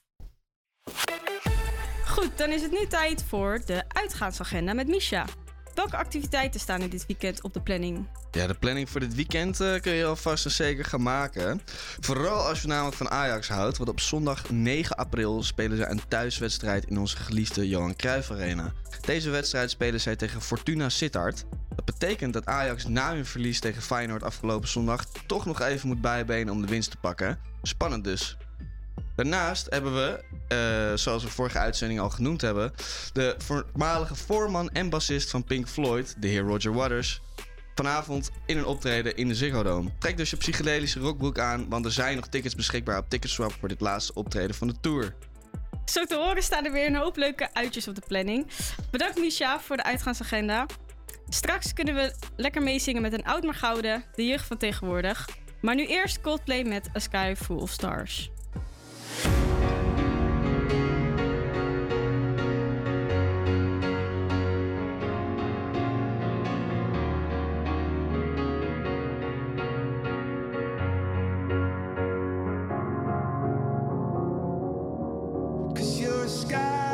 Goed, 2.06 2.38
dan 2.38 2.50
is 2.50 2.62
het 2.62 2.70
nu 2.70 2.86
tijd 2.86 3.22
voor 3.28 3.60
de 3.64 3.84
uitgaansagenda 3.88 4.72
met 4.72 4.88
Misha. 4.88 5.24
Welke 5.74 5.96
activiteiten 5.96 6.60
staan 6.60 6.80
er 6.80 6.90
dit 6.90 7.06
weekend 7.06 7.42
op 7.42 7.54
de 7.54 7.60
planning? 7.60 8.08
Ja, 8.30 8.46
de 8.46 8.54
planning 8.54 8.90
voor 8.90 9.00
dit 9.00 9.14
weekend 9.14 9.60
eh, 9.60 9.80
kun 9.80 9.92
je 9.92 10.04
alvast 10.04 10.44
en 10.44 10.50
zeker 10.50 10.84
gaan 10.84 11.02
maken. 11.02 11.60
Vooral 12.00 12.48
als 12.48 12.62
je 12.62 12.68
namelijk 12.68 12.96
van 12.96 13.10
Ajax 13.10 13.48
houdt. 13.48 13.76
Want 13.76 13.90
op 13.90 14.00
zondag 14.00 14.50
9 14.50 14.96
april 14.96 15.42
spelen 15.42 15.76
ze 15.76 15.86
een 15.86 16.08
thuiswedstrijd 16.08 16.84
in 16.84 16.98
onze 16.98 17.16
geliefde 17.16 17.68
Johan 17.68 17.96
Cruijff 17.96 18.30
Arena. 18.30 18.72
Deze 19.00 19.30
wedstrijd 19.30 19.70
spelen 19.70 20.00
zij 20.00 20.16
tegen 20.16 20.40
Fortuna 20.40 20.88
Sittard. 20.88 21.44
Dat 21.76 21.84
betekent 21.84 22.32
dat 22.32 22.46
Ajax 22.46 22.86
na 22.86 23.14
hun 23.14 23.26
verlies 23.26 23.60
tegen 23.60 23.82
Feyenoord 23.82 24.22
afgelopen 24.22 24.68
zondag 24.68 25.04
toch 25.26 25.46
nog 25.46 25.60
even 25.60 25.88
moet 25.88 26.00
bijbenen 26.00 26.52
om 26.52 26.60
de 26.60 26.68
winst 26.68 26.90
te 26.90 26.96
pakken. 26.96 27.38
Spannend 27.62 28.04
dus. 28.04 28.36
Daarnaast 29.16 29.66
hebben 29.70 29.94
we, 29.94 30.24
eh, 30.48 30.96
zoals 30.98 31.22
we 31.22 31.30
vorige 31.30 31.58
uitzending 31.58 32.00
al 32.00 32.10
genoemd 32.10 32.40
hebben, 32.40 32.72
de 33.12 33.34
voormalige 33.38 34.14
voorman 34.14 34.70
en 34.70 34.88
bassist 34.88 35.30
van 35.30 35.44
Pink 35.44 35.68
Floyd, 35.68 36.14
de 36.18 36.28
heer 36.28 36.42
Roger 36.42 36.72
Waters, 36.72 37.20
vanavond 37.74 38.30
in 38.46 38.58
een 38.58 38.64
optreden 38.64 39.16
in 39.16 39.28
de 39.28 39.34
Ziggo 39.34 39.62
Dome. 39.62 39.90
Trek 39.98 40.16
dus 40.16 40.30
je 40.30 40.36
psychedelische 40.36 41.00
rockbroek 41.00 41.38
aan, 41.38 41.68
want 41.68 41.84
er 41.84 41.92
zijn 41.92 42.16
nog 42.16 42.26
tickets 42.26 42.54
beschikbaar 42.54 42.98
op 42.98 43.08
Ticketswap 43.08 43.52
voor 43.52 43.68
dit 43.68 43.80
laatste 43.80 44.14
optreden 44.14 44.54
van 44.54 44.68
de 44.68 44.74
tour. 44.80 45.14
Zo 45.84 46.04
te 46.04 46.16
horen 46.16 46.42
staan 46.42 46.64
er 46.64 46.72
weer 46.72 46.86
een 46.86 46.96
hoop 46.96 47.16
leuke 47.16 47.48
uitjes 47.52 47.88
op 47.88 47.94
de 47.94 48.02
planning. 48.06 48.46
Bedankt 48.90 49.18
Misha 49.18 49.60
voor 49.60 49.76
de 49.76 49.84
uitgaansagenda. 49.84 50.66
Straks 51.28 51.72
kunnen 51.72 51.94
we 51.94 52.14
lekker 52.36 52.62
meezingen 52.62 53.02
met 53.02 53.12
een 53.12 53.24
oud 53.24 53.42
maar 53.42 53.54
gouden, 53.54 54.04
de 54.14 54.26
jeugd 54.26 54.46
van 54.46 54.56
tegenwoordig. 54.56 55.28
Maar 55.60 55.74
nu 55.74 55.86
eerst 55.86 56.20
Coldplay 56.20 56.62
met 56.62 56.88
A 56.96 56.98
Sky 56.98 57.34
Full 57.36 57.56
of 57.56 57.70
Stars. 57.70 58.30
Cause 75.74 76.00
you're 76.00 76.24
a 76.24 76.28
sky, 76.28 76.93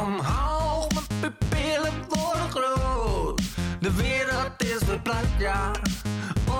omhoog, 0.00 0.86
mijn 0.92 1.06
pupillen 1.20 1.92
worden 2.08 2.50
groot. 2.50 3.42
De 3.80 3.92
wereld 3.92 4.62
is 4.62 4.86
weer 4.86 5.00
plat, 5.00 5.26
ja. 5.38 5.70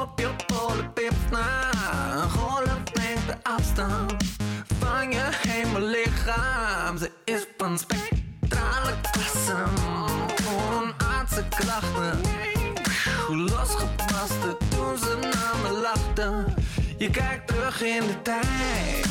Op 0.01 0.19
je 0.19 0.31
polenpips 0.47 1.31
na. 1.31 1.71
Een 2.13 2.31
golf 2.31 2.83
neemt 2.95 3.27
de 3.27 3.37
afstand 3.43 4.15
van 4.79 5.11
je 5.11 5.29
hemellichaam. 5.33 6.99
Ze 6.99 7.11
is 7.25 7.47
van 7.57 7.79
spectrale 7.79 8.93
klasse. 9.13 9.57
Onaardse 10.57 11.45
krachten. 11.49 12.21
Hoe 13.27 13.37
losgepaste 13.37 14.57
toen 14.69 14.99
ze 14.99 15.19
naar 15.21 15.57
me 15.63 15.81
lachten. 15.81 16.55
Je 16.99 17.11
kijkt 17.11 17.47
terug 17.47 17.83
in 17.83 18.07
de 18.07 18.23
tijd. 18.23 19.07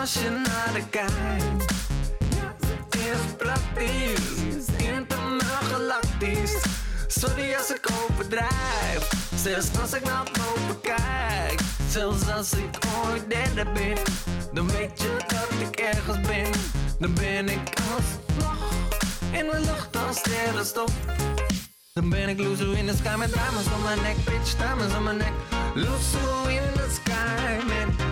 Als 0.00 0.12
je 0.12 0.30
naar 0.30 0.72
de 0.72 0.88
kijkt. 0.90 1.85
Is 3.12 3.34
praktisch. 3.36 4.66
Intergalactisch. 4.78 6.56
Sorry 7.06 7.54
als 7.54 7.70
ik 7.70 7.88
overdrijf. 8.02 9.08
Zelfs 9.42 9.80
als 9.80 9.92
ik 9.92 10.04
naar 10.04 10.30
boven 10.32 10.80
kijk. 10.80 11.60
Zelfs 11.90 12.30
als 12.30 12.52
ik 12.52 12.78
ooit 13.04 13.30
derde 13.30 13.70
ben. 13.72 13.96
Dan 14.52 14.68
weet 14.68 15.02
je 15.02 15.16
dat 15.26 15.68
ik 15.68 15.76
ergens 15.76 16.20
ben. 16.20 16.50
Dan 16.98 17.14
ben 17.14 17.48
ik 17.48 17.72
alsnog 17.94 18.72
in 19.32 19.46
de 19.50 19.60
lucht 19.60 19.96
als 20.06 20.16
sterrenstof. 20.16 20.92
Dan 21.92 22.08
ben 22.08 22.28
ik 22.28 22.38
loezo 22.38 22.72
in 22.72 22.86
de 22.86 22.96
sky 22.96 23.16
met 23.16 23.32
diamonds 23.32 23.68
om 23.76 23.82
mijn 23.82 24.02
nek, 24.02 24.16
bitch, 24.24 24.56
diamonds 24.56 24.96
om 24.96 25.02
mijn 25.02 25.16
nek. 25.16 25.32
Loezo 25.74 26.46
in 26.48 26.72
de 26.74 26.88
sky 26.94 27.64
met 27.66 28.05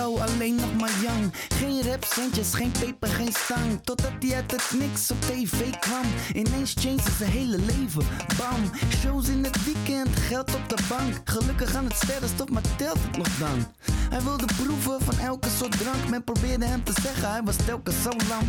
Alleen 0.00 0.54
nog 0.54 0.74
maar 0.74 0.90
Yang. 1.02 1.32
Geen 1.48 1.82
rapcentjes, 1.82 2.54
geen 2.54 2.70
peper, 2.70 3.08
geen 3.08 3.32
stang. 3.32 3.80
Totdat 3.84 4.12
hij 4.20 4.34
uit 4.34 4.50
het 4.50 4.70
niks 4.78 5.10
op 5.10 5.20
tv 5.20 5.70
kwam. 5.78 6.04
Ineens 6.34 6.74
changed 6.78 7.12
zijn 7.18 7.30
hele 7.30 7.58
leven. 7.58 8.06
Bam, 8.38 8.70
shows 9.00 9.28
in 9.28 9.44
het 9.44 9.64
weekend, 9.64 10.16
geld 10.16 10.54
op 10.54 10.68
de 10.68 10.78
bank. 10.88 11.20
Gelukkig 11.24 11.74
aan 11.74 11.84
het 11.84 11.94
sterrenstof, 11.96 12.48
maar 12.48 12.62
telt 12.76 12.98
het 13.02 13.16
nog 13.16 13.28
dan? 13.38 13.66
Hij 14.10 14.22
wilde 14.22 14.46
proeven 14.62 15.00
van 15.00 15.18
elke 15.18 15.48
soort 15.58 15.78
drank. 15.78 16.08
Men 16.08 16.24
probeerde 16.24 16.64
hem 16.64 16.84
te 16.84 16.92
zeggen, 17.02 17.30
hij 17.30 17.42
was 17.42 17.56
telkens 17.56 18.02
zo 18.02 18.10
lang. 18.28 18.48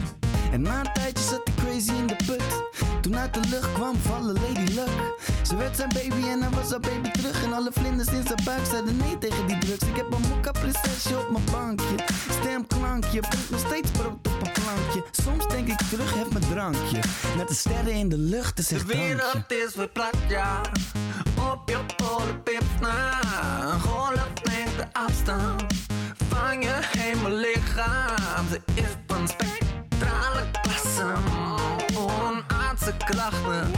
En 0.52 0.62
na 0.62 0.80
een 0.80 0.94
tijdje 0.94 1.24
zat 1.24 1.42
hij 1.44 1.66
crazy 1.66 1.92
in 1.92 2.08
de 2.08 2.16
put. 2.26 2.44
Toen 3.02 3.18
uit 3.18 3.34
de 3.34 3.40
lucht 3.50 3.74
kwam 3.74 3.96
vallen 3.96 4.34
Lady 4.34 4.74
Luck. 4.74 4.90
Ze 5.42 5.56
werd 5.56 5.76
zijn 5.76 5.90
baby 5.94 6.28
en 6.28 6.42
hij 6.42 6.50
was 6.50 6.70
haar 6.70 6.80
baby 6.80 7.10
terug. 7.12 7.44
En 7.44 7.54
alle 7.54 7.72
vlinders 7.74 8.10
in 8.10 8.24
zijn 8.28 8.40
buik 8.44 8.66
zeiden 8.66 8.98
nee 8.98 9.18
tegen 9.18 9.48
die 9.48 9.58
drugs. 9.58 9.84
Ik 9.86 9.96
heb 9.96 10.14
een 10.14 10.22
mokka 10.30 10.52
prinsesje 10.52 11.18
op 11.20 11.30
mijn 11.32 11.44
bankje. 11.52 11.96
Stemklankje, 12.30 13.20
brengt 13.20 13.50
nog 13.50 13.60
steeds 13.60 13.92
brood 13.92 14.14
op 14.14 14.26
een 14.26 14.52
plankje. 14.52 15.04
Soms 15.12 15.48
denk 15.48 15.68
ik 15.68 15.78
terug, 15.90 16.14
heb 16.14 16.32
mijn 16.34 16.46
drankje. 16.50 17.00
Met 17.38 17.48
de 17.48 17.54
sterren 17.54 17.94
in 17.94 18.10
de 18.10 18.18
lucht, 18.18 18.60
is 18.60 18.68
De 18.68 18.76
echt 18.76 18.88
drankje. 18.88 19.08
wereld 19.16 19.52
is 19.68 19.76
weer 19.76 19.90
plat, 19.90 20.16
ja. 20.30 20.62
Op 21.52 21.70
je 21.70 21.80
polenpips 21.96 22.66
na. 22.82 23.20
Een 23.74 23.80
golf 23.80 24.28
neemt 24.44 24.78
de 24.78 24.86
afstand 24.92 25.64
van 26.30 26.62
je 26.62 26.80
hemellichaam. 26.98 28.48
Ze 28.50 28.62
is 28.74 28.84
van 29.08 29.28
spectrale 30.02 30.44
klasse. 30.62 31.14
Onaardse 31.96 32.94
krachten. 32.98 33.72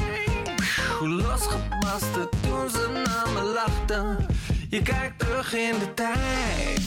Hoe 0.99 1.09
losgebarsten 1.09 2.30
toen 2.41 2.69
ze 2.69 3.01
naar 3.03 3.30
me 3.34 3.41
lachten. 3.41 4.26
Je 4.69 4.82
kijkt 4.82 5.19
terug 5.19 5.53
in 5.53 5.80
de 5.80 5.93
tijd. 5.93 6.82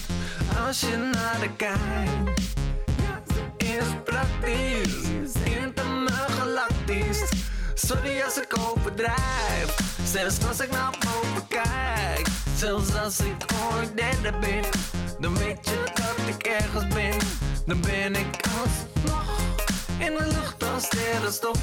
Als 0.66 0.80
je 0.80 0.97
naar 0.97 1.41
de 1.41 1.51
kijkt. 1.57 2.41
Is 3.57 3.84
praktisch. 4.05 5.32
Intergalactisch. 5.45 7.22
Sorry 7.74 8.20
als 8.22 8.41
ik 8.41 8.59
overdrijf. 8.59 9.76
Zelfs 10.05 10.47
als 10.49 10.61
ik 10.61 10.70
naar 10.70 10.95
boven 11.01 11.47
kijk. 11.49 12.26
Zelfs 12.57 12.95
als 12.95 13.20
ik 13.20 13.45
ooit 13.72 13.97
derde 13.97 14.39
ben. 14.39 14.64
Dan 15.20 15.39
weet 15.39 15.59
je 15.62 15.82
dat 15.95 16.26
ik 16.26 16.43
ergens 16.43 16.95
ben. 16.95 17.14
Dan 17.66 17.80
ben 17.80 18.14
ik 18.14 18.46
alsnog 18.60 19.40
in 19.98 20.14
de 20.16 20.26
lucht 20.26 20.62
als 20.62 20.84
sterrenstof. 20.84 21.58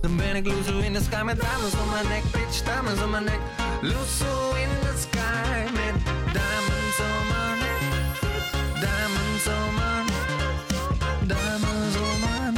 Dan 0.00 0.16
ben 0.16 0.36
ik 0.36 0.46
loezo 0.46 0.78
in 0.78 0.92
de 0.92 1.02
sky 1.02 1.22
met 1.22 1.40
diamonds 1.40 1.74
om 1.80 1.90
mijn 1.90 2.08
nek. 2.08 2.22
Bitch, 2.22 2.62
diamonds 2.62 3.02
om 3.02 3.10
mijn 3.10 3.24
nek. 3.24 3.40
Loezo 3.82 4.54
in 4.54 4.68
de 4.80 4.94
sky 4.98 5.62
met 5.62 6.04
diamonds 6.32 6.98
om 6.98 7.26
mijn 7.32 7.58
nek. 7.58 7.80
Diamonds 8.80 9.46
om 9.46 9.74
mijn 9.74 10.06
nek. 11.24 11.34
Om 12.12 12.20
mijn 12.20 12.54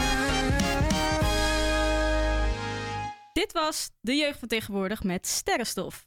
Dit 3.32 3.52
was 3.52 3.90
de 4.00 4.14
jeugd 4.14 4.38
van 4.38 4.48
tegenwoordig 4.48 5.02
met 5.02 5.26
Sterrenstof. 5.26 6.06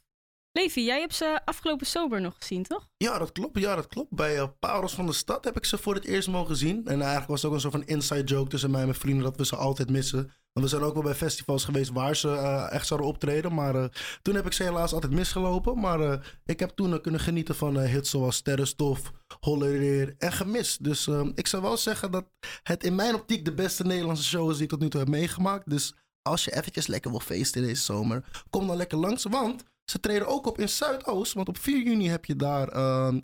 Levi, 0.52 0.84
jij 0.84 1.00
hebt 1.00 1.14
ze 1.14 1.40
afgelopen 1.44 1.86
sober 1.86 2.20
nog 2.20 2.34
gezien, 2.38 2.62
toch? 2.62 2.88
Ja, 2.96 3.18
dat 3.18 3.32
klopt. 3.32 3.58
Ja, 3.58 3.74
dat 3.74 3.86
klopt. 3.86 4.10
Bij 4.10 4.36
uh, 4.36 4.44
Parels 4.58 4.94
van 4.94 5.06
de 5.06 5.12
Stad 5.12 5.44
heb 5.44 5.56
ik 5.56 5.64
ze 5.64 5.78
voor 5.78 5.94
het 5.94 6.04
eerst 6.04 6.28
mogen 6.28 6.56
zien. 6.56 6.86
En 6.86 7.00
eigenlijk 7.00 7.28
was 7.28 7.42
het 7.42 7.50
ook 7.50 7.56
een 7.56 7.60
soort 7.60 7.72
van 7.72 7.86
inside 7.86 8.24
joke 8.24 8.48
tussen 8.48 8.70
mij 8.70 8.80
en 8.80 8.86
mijn 8.86 8.98
vrienden 8.98 9.24
dat 9.24 9.36
we 9.36 9.46
ze 9.46 9.56
altijd 9.56 9.90
missen. 9.90 10.32
Want 10.52 10.66
we 10.66 10.68
zijn 10.68 10.82
ook 10.82 10.94
wel 10.94 11.02
bij 11.02 11.14
festivals 11.14 11.64
geweest 11.64 11.90
waar 11.90 12.16
ze 12.16 12.28
eh, 12.28 12.72
echt 12.72 12.86
zouden 12.86 13.08
optreden. 13.08 13.54
Maar 13.54 13.74
eh, 13.74 13.84
toen 14.22 14.34
heb 14.34 14.46
ik 14.46 14.52
ze 14.52 14.62
helaas 14.62 14.92
altijd 14.92 15.12
misgelopen. 15.12 15.78
Maar 15.80 16.32
ik 16.44 16.60
heb 16.60 16.70
toen 16.70 17.00
kunnen 17.00 17.20
genieten 17.20 17.54
van 17.54 17.78
hits 17.78 18.10
zoals 18.10 18.36
Sterrenstof, 18.36 19.12
Hollereer 19.40 20.14
en 20.18 20.32
Gemist. 20.32 20.84
Dus 20.84 21.08
ik 21.34 21.46
zou 21.46 21.62
wel 21.62 21.76
zeggen 21.76 22.10
dat 22.10 22.24
het 22.62 22.84
in 22.84 22.94
mijn 22.94 23.14
optiek 23.14 23.44
de 23.44 23.54
beste 23.54 23.84
Nederlandse 23.84 24.24
show 24.24 24.50
is 24.50 24.54
die 24.54 24.64
ik 24.64 24.70
tot 24.70 24.80
nu 24.80 24.88
toe 24.88 25.00
heb 25.00 25.08
meegemaakt. 25.08 25.70
Dus 25.70 25.94
als 26.22 26.44
je 26.44 26.56
eventjes 26.56 26.86
lekker 26.86 27.10
wil 27.10 27.20
feesten 27.20 27.62
deze 27.62 27.82
zomer, 27.82 28.44
kom 28.50 28.66
dan 28.66 28.76
lekker 28.76 28.98
langs. 28.98 29.24
Want 29.24 29.64
ze 29.92 30.00
treden 30.00 30.26
ook 30.26 30.46
op 30.46 30.58
in 30.58 30.68
Zuidoost. 30.68 31.32
Want 31.32 31.48
op 31.48 31.58
4 31.58 31.82
juni 31.82 32.08
heb 32.08 32.24
je 32.24 32.36
daar 32.36 32.68
ehm, 32.68 33.20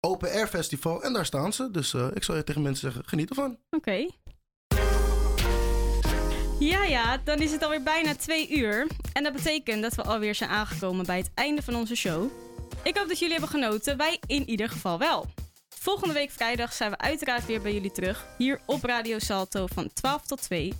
Open 0.00 0.30
Air 0.30 0.46
Festival. 0.46 1.02
En 1.02 1.12
daar 1.12 1.26
staan 1.26 1.52
ze. 1.52 1.70
Dus 1.70 1.94
eh, 1.94 2.08
ik 2.14 2.22
zou 2.22 2.38
je 2.38 2.44
tegen 2.44 2.62
mensen 2.62 2.92
zeggen, 2.92 3.08
geniet 3.08 3.28
ervan. 3.28 3.58
Oké. 3.70 4.06
Ja, 6.58 6.84
ja, 6.84 7.18
dan 7.24 7.38
is 7.38 7.52
het 7.52 7.62
alweer 7.62 7.82
bijna 7.82 8.14
twee 8.14 8.58
uur. 8.58 8.86
En 9.12 9.22
dat 9.22 9.32
betekent 9.32 9.82
dat 9.82 9.94
we 9.94 10.02
alweer 10.02 10.34
zijn 10.34 10.50
aangekomen 10.50 11.06
bij 11.06 11.18
het 11.18 11.30
einde 11.34 11.62
van 11.62 11.74
onze 11.74 11.94
show. 11.94 12.30
Ik 12.82 12.96
hoop 12.96 13.08
dat 13.08 13.18
jullie 13.18 13.38
hebben 13.38 13.60
genoten. 13.60 13.96
Wij 13.96 14.20
in 14.26 14.48
ieder 14.48 14.68
geval 14.68 14.98
wel. 14.98 15.26
Volgende 15.68 16.14
week 16.14 16.30
vrijdag 16.30 16.72
zijn 16.72 16.90
we 16.90 16.98
uiteraard 16.98 17.46
weer 17.46 17.60
bij 17.60 17.72
jullie 17.72 17.92
terug. 17.92 18.26
Hier 18.38 18.60
op 18.66 18.84
Radio 18.84 19.18
Salto 19.18 19.66
van 19.66 19.92
12 19.92 20.26
tot 20.26 20.42
2. 20.42 20.72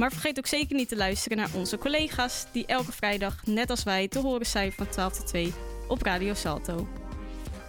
Maar 0.00 0.10
vergeet 0.10 0.38
ook 0.38 0.46
zeker 0.46 0.76
niet 0.76 0.88
te 0.88 0.96
luisteren 0.96 1.38
naar 1.38 1.50
onze 1.54 1.78
collega's... 1.78 2.46
die 2.52 2.66
elke 2.66 2.92
vrijdag, 2.92 3.46
net 3.46 3.70
als 3.70 3.82
wij, 3.82 4.08
te 4.08 4.18
horen 4.18 4.46
zijn 4.46 4.72
van 4.72 4.88
12 4.88 5.16
tot 5.16 5.26
2 5.26 5.54
op 5.88 6.02
Radio 6.02 6.34
Salto. 6.34 6.88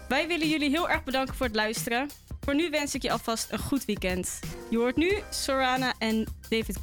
Wij 0.07 0.28
willen 0.28 0.49
jullie 0.49 0.69
heel 0.69 0.89
erg 0.89 1.03
bedanken 1.03 1.36
voor 1.36 1.45
het 1.45 1.55
luisteren. 1.55 2.09
Voor 2.39 2.55
nu 2.55 2.69
wens 2.69 2.95
ik 2.95 3.01
je 3.01 3.11
alvast 3.11 3.51
een 3.51 3.59
goed 3.59 3.86
weekend. 3.86 4.39
Je 4.69 4.78
hoort 4.78 4.95
nu 4.95 5.19
Sorana 5.30 5.93
en 5.97 6.28
David 6.49 6.78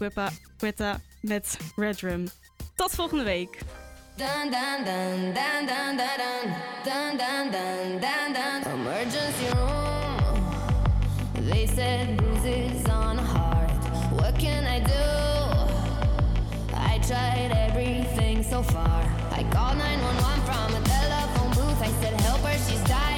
Guetta, 0.57 1.01
met 1.21 1.57
Red 1.77 1.99
Drum. 1.99 2.29
Tot 2.75 2.91
volgende 2.91 3.25
week. 3.25 3.59
Emergency 8.67 9.49
room. 9.55 9.91
They 11.51 11.67
said 11.67 12.92
tried 17.07 17.51
everything 17.53 18.43
so 18.43 18.63
far. 18.63 19.03
I 19.33 19.43
called 19.51 19.79
911 19.79 20.41
from 20.47 20.75
a 20.75 20.87
telephone 20.87 21.51
booth. 21.51 21.83
I 21.83 21.91
said, 22.01 22.21
Help 22.21 22.41
her, 22.41 22.57
she's 22.59 22.83
dying 22.85 23.12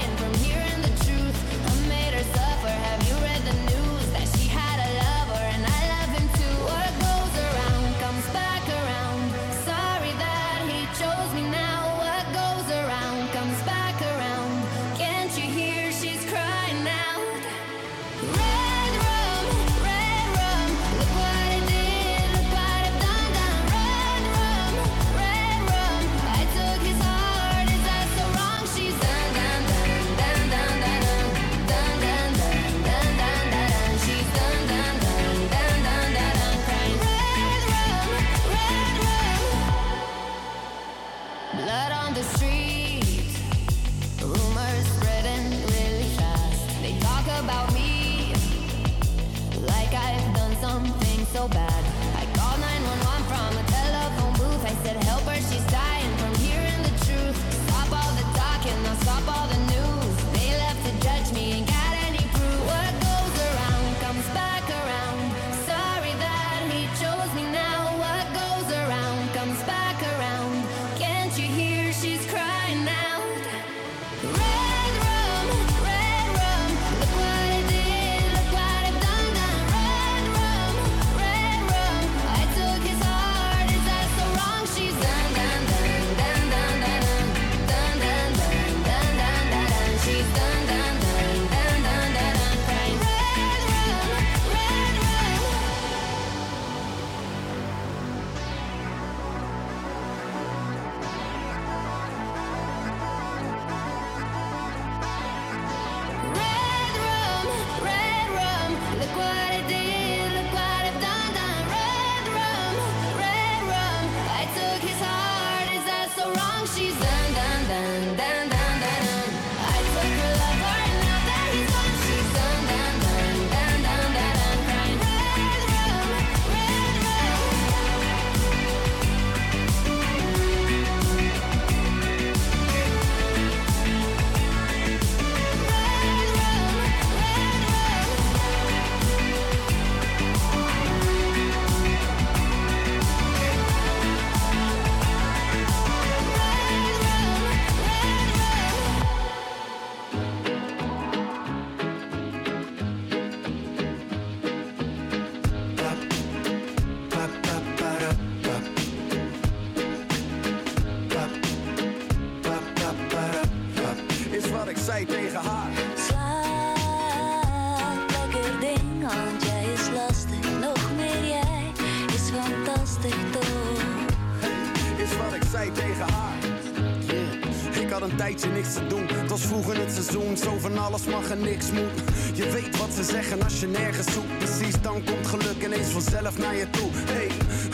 als 183.55 183.63
je 183.63 183.69
nergens 183.69 184.13
zoekt. 184.13 184.39
Precies, 184.39 184.75
dan 184.83 185.05
komt 185.05 185.27
geluk 185.27 185.65
ineens 185.65 185.89
vanzelf 185.89 186.39
naar 186.39 186.57
je 186.57 186.71
toe. 186.71 186.91
Hey, 186.93 187.31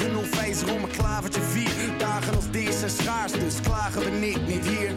een 0.07 0.17
onwijzer 0.17 0.73
om 0.73 0.83
een 0.83 0.91
klavertje 0.91 1.41
vier. 1.41 1.71
Dagen 1.99 2.37
als 2.37 2.51
deze 2.51 2.79
zijn 2.79 2.91
schaars, 2.91 3.33
dus 3.33 3.61
klagen 3.61 4.03
we 4.03 4.11
niet, 4.11 4.47
niet 4.47 4.67
hier. 4.67 4.93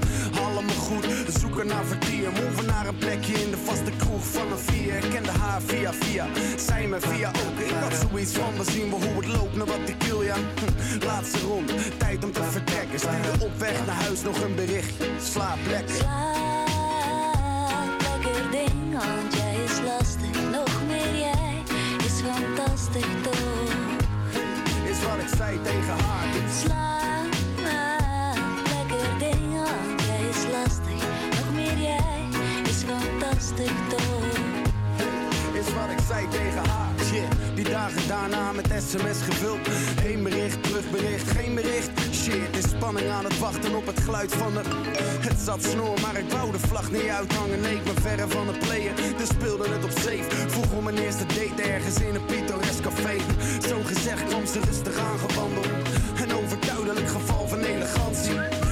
Allemaal 0.46 0.76
goed, 0.76 1.06
we 1.06 1.32
zoeken 1.40 1.68
naar 1.68 1.86
vertier. 1.86 2.32
Move 2.32 2.66
naar 2.66 2.88
een 2.88 2.96
plekje 2.96 3.34
in 3.34 3.52
de 3.52 3.58
vaste 3.58 3.92
kroeg 3.98 4.26
van 4.26 4.52
een 4.52 4.58
vier. 4.58 4.96
Ik 4.96 5.10
kende 5.10 5.32
haar 5.32 5.62
via 5.62 5.94
via, 5.94 6.28
zij 6.58 6.88
me 6.88 7.00
via 7.00 7.28
ook. 7.28 7.60
Ik 7.60 7.76
had 7.82 7.94
zoiets 8.10 8.32
van, 8.32 8.58
we 8.58 8.72
zien 8.72 8.90
wel 8.90 9.02
hoe 9.02 9.16
het 9.16 9.28
loopt, 9.28 9.56
naar 9.56 9.66
wat 9.66 9.90
ik 9.90 10.04
wil, 10.04 10.22
ja. 10.24 10.36
Hm, 10.36 11.06
Laatste 11.06 11.40
ronde, 11.40 11.74
tijd 11.98 12.24
om 12.24 12.32
te 12.32 12.44
vertrekken. 12.44 13.00
Stuur 13.00 13.36
op 13.40 13.58
weg 13.58 13.86
naar 13.86 13.96
huis 13.96 14.22
nog 14.22 14.42
een 14.42 14.56
berichtje. 14.56 15.06
Slaap 15.22 15.60
lekker. 15.70 16.53
Fantastisch 22.84 23.22
toch? 23.24 23.72
Is 24.90 25.04
wat 25.04 25.20
ik 25.20 25.38
zei 25.38 25.62
tegen 25.62 26.04
haar. 26.06 26.28
Slaap 26.62 27.26
lekker 28.64 29.18
ding, 29.20 29.54
want 29.54 30.02
jij 30.06 30.30
is 30.30 30.46
lastig. 30.52 31.08
Nog 31.30 31.54
meer 31.54 31.78
jij 31.78 32.28
is 32.64 32.84
fantastisch 32.84 33.82
toch? 33.90 34.42
is 35.54 35.74
wat 35.74 35.90
ik 35.92 36.00
zei 36.08 36.28
tegen 36.28 36.70
haar. 36.70 36.93
Die 37.56 37.70
dagen 37.70 38.08
daarna 38.08 38.52
met 38.52 38.68
sms 38.88 39.22
gevuld. 39.22 39.68
Heen 40.02 40.24
bericht, 40.24 40.64
terugbericht, 40.64 41.32
geen 41.32 41.56
bericht. 41.56 41.90
Shit, 42.12 42.58
is 42.58 42.70
spanning 42.70 43.10
aan 43.10 43.24
het 43.24 43.40
wachten 43.40 43.76
op 43.76 43.86
het 43.86 44.00
geluid 44.00 44.34
van 44.34 44.54
de... 44.54 44.62
Het 45.00 45.40
zat 45.40 45.64
snor, 45.64 46.00
maar 46.02 46.18
ik 46.18 46.30
wou 46.30 46.52
de 46.52 46.60
vlag 46.60 46.92
niet 46.92 47.08
uithangen. 47.08 47.62
Nee, 47.62 47.76
ik 47.76 47.84
ben 47.84 48.02
verre 48.02 48.28
van 48.28 48.48
het 48.48 48.60
player, 48.60 48.94
dus 49.18 49.28
speelde 49.28 49.70
het 49.70 49.84
op 49.84 49.92
safe. 49.92 50.48
Vroeg 50.48 50.72
om 50.72 50.84
mijn 50.84 50.98
eerste 50.98 51.26
date 51.26 51.62
ergens 51.62 52.02
in 52.02 52.16
een 52.16 52.26
pittoresk 52.26 52.82
café. 52.82 53.16
Zo 53.68 53.82
gezegd 53.84 54.28
kwam 54.28 54.46
ze 54.46 54.60
rustig 54.60 54.98
aangewandeld. 54.98 55.68
Een 56.24 56.34
overduidelijk 56.34 57.10
geval 57.10 57.48
van 57.48 57.60
elegantie. 57.60 58.63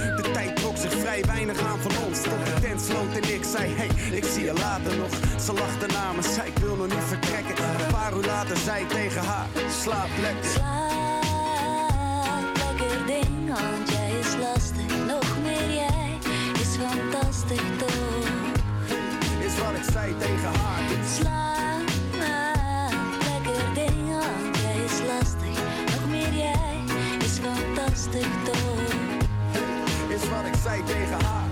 Weinig 1.25 1.59
aan 1.59 1.79
van 1.79 1.91
ons. 2.05 2.21
Tot 2.21 2.45
de 2.45 2.61
tent 2.61 2.81
sloot 2.81 3.13
en 3.13 3.33
ik 3.33 3.43
zei, 3.43 3.73
hey, 3.75 3.89
ik 4.17 4.23
zie 4.23 4.43
je 4.43 4.53
later 4.53 4.97
nog. 4.97 5.09
Ze 5.45 5.53
lachte 5.53 5.85
na 5.85 6.11
me, 6.11 6.21
zei 6.21 6.47
ik 6.47 6.57
wil 6.57 6.75
nog 6.75 6.87
niet 6.87 7.05
vertrekken. 7.07 7.55
Een 7.57 7.91
paar 7.91 8.13
uur 8.17 8.25
later 8.25 8.57
zei 8.57 8.83
ik 8.83 8.89
tegen 8.89 9.23
haar, 9.23 9.47
slaap 9.83 10.09
lekker. 10.21 10.49
Slaap 10.49 10.81
lekker 12.57 13.05
ding, 13.05 13.47
want 13.47 13.89
jij 13.89 14.11
is 14.19 14.35
lastig. 14.39 15.05
Nog 15.07 15.37
meer 15.43 15.73
jij 15.73 16.17
is 16.59 16.75
fantastisch 16.83 17.71
toch? 17.77 18.27
Is 19.45 19.57
wat 19.59 19.73
ik 19.75 19.91
zei 19.91 20.17
tegen 20.17 20.53
haar. 20.59 20.81
Slaap 21.17 21.89
lekker 23.29 23.73
ding, 23.73 24.09
want 24.09 24.57
jij 24.61 24.83
is 24.83 24.99
lastig. 25.07 25.55
Nog 25.95 26.09
meer 26.09 26.33
jij 26.33 26.83
is 27.19 27.39
fantastisch 27.39 28.35
toch? 28.43 29.00
Wat 30.31 30.45
ik 30.45 30.53
zei 30.63 30.83
tegen 30.83 31.25
haar. 31.25 31.49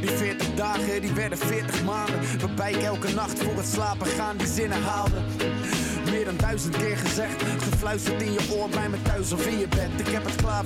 Die 0.00 0.10
40 0.10 0.54
dagen, 0.54 1.00
die 1.00 1.12
werden 1.12 1.38
40 1.38 1.84
maanden. 1.84 2.20
Waarbij 2.40 2.72
ik 2.72 2.82
elke 2.82 3.12
nacht 3.12 3.42
voor 3.42 3.56
het 3.56 3.66
slapen 3.66 4.06
gaan 4.06 4.36
die 4.36 4.46
zinnen 4.46 4.82
haalde. 4.82 5.20
Meer 6.10 6.24
dan 6.24 6.36
duizend 6.36 6.76
keer 6.76 6.96
gezegd, 6.96 7.42
gefluisterd 7.42 8.22
in 8.22 8.32
je 8.32 8.54
oor 8.56 8.68
bij 8.68 8.88
me 8.88 9.02
thuis 9.02 9.32
of 9.32 9.46
in 9.46 9.58
je 9.58 9.68
bed. 9.68 10.06
Ik 10.06 10.08
heb 10.08 10.24
het 10.24 10.36
klaar 10.36 10.52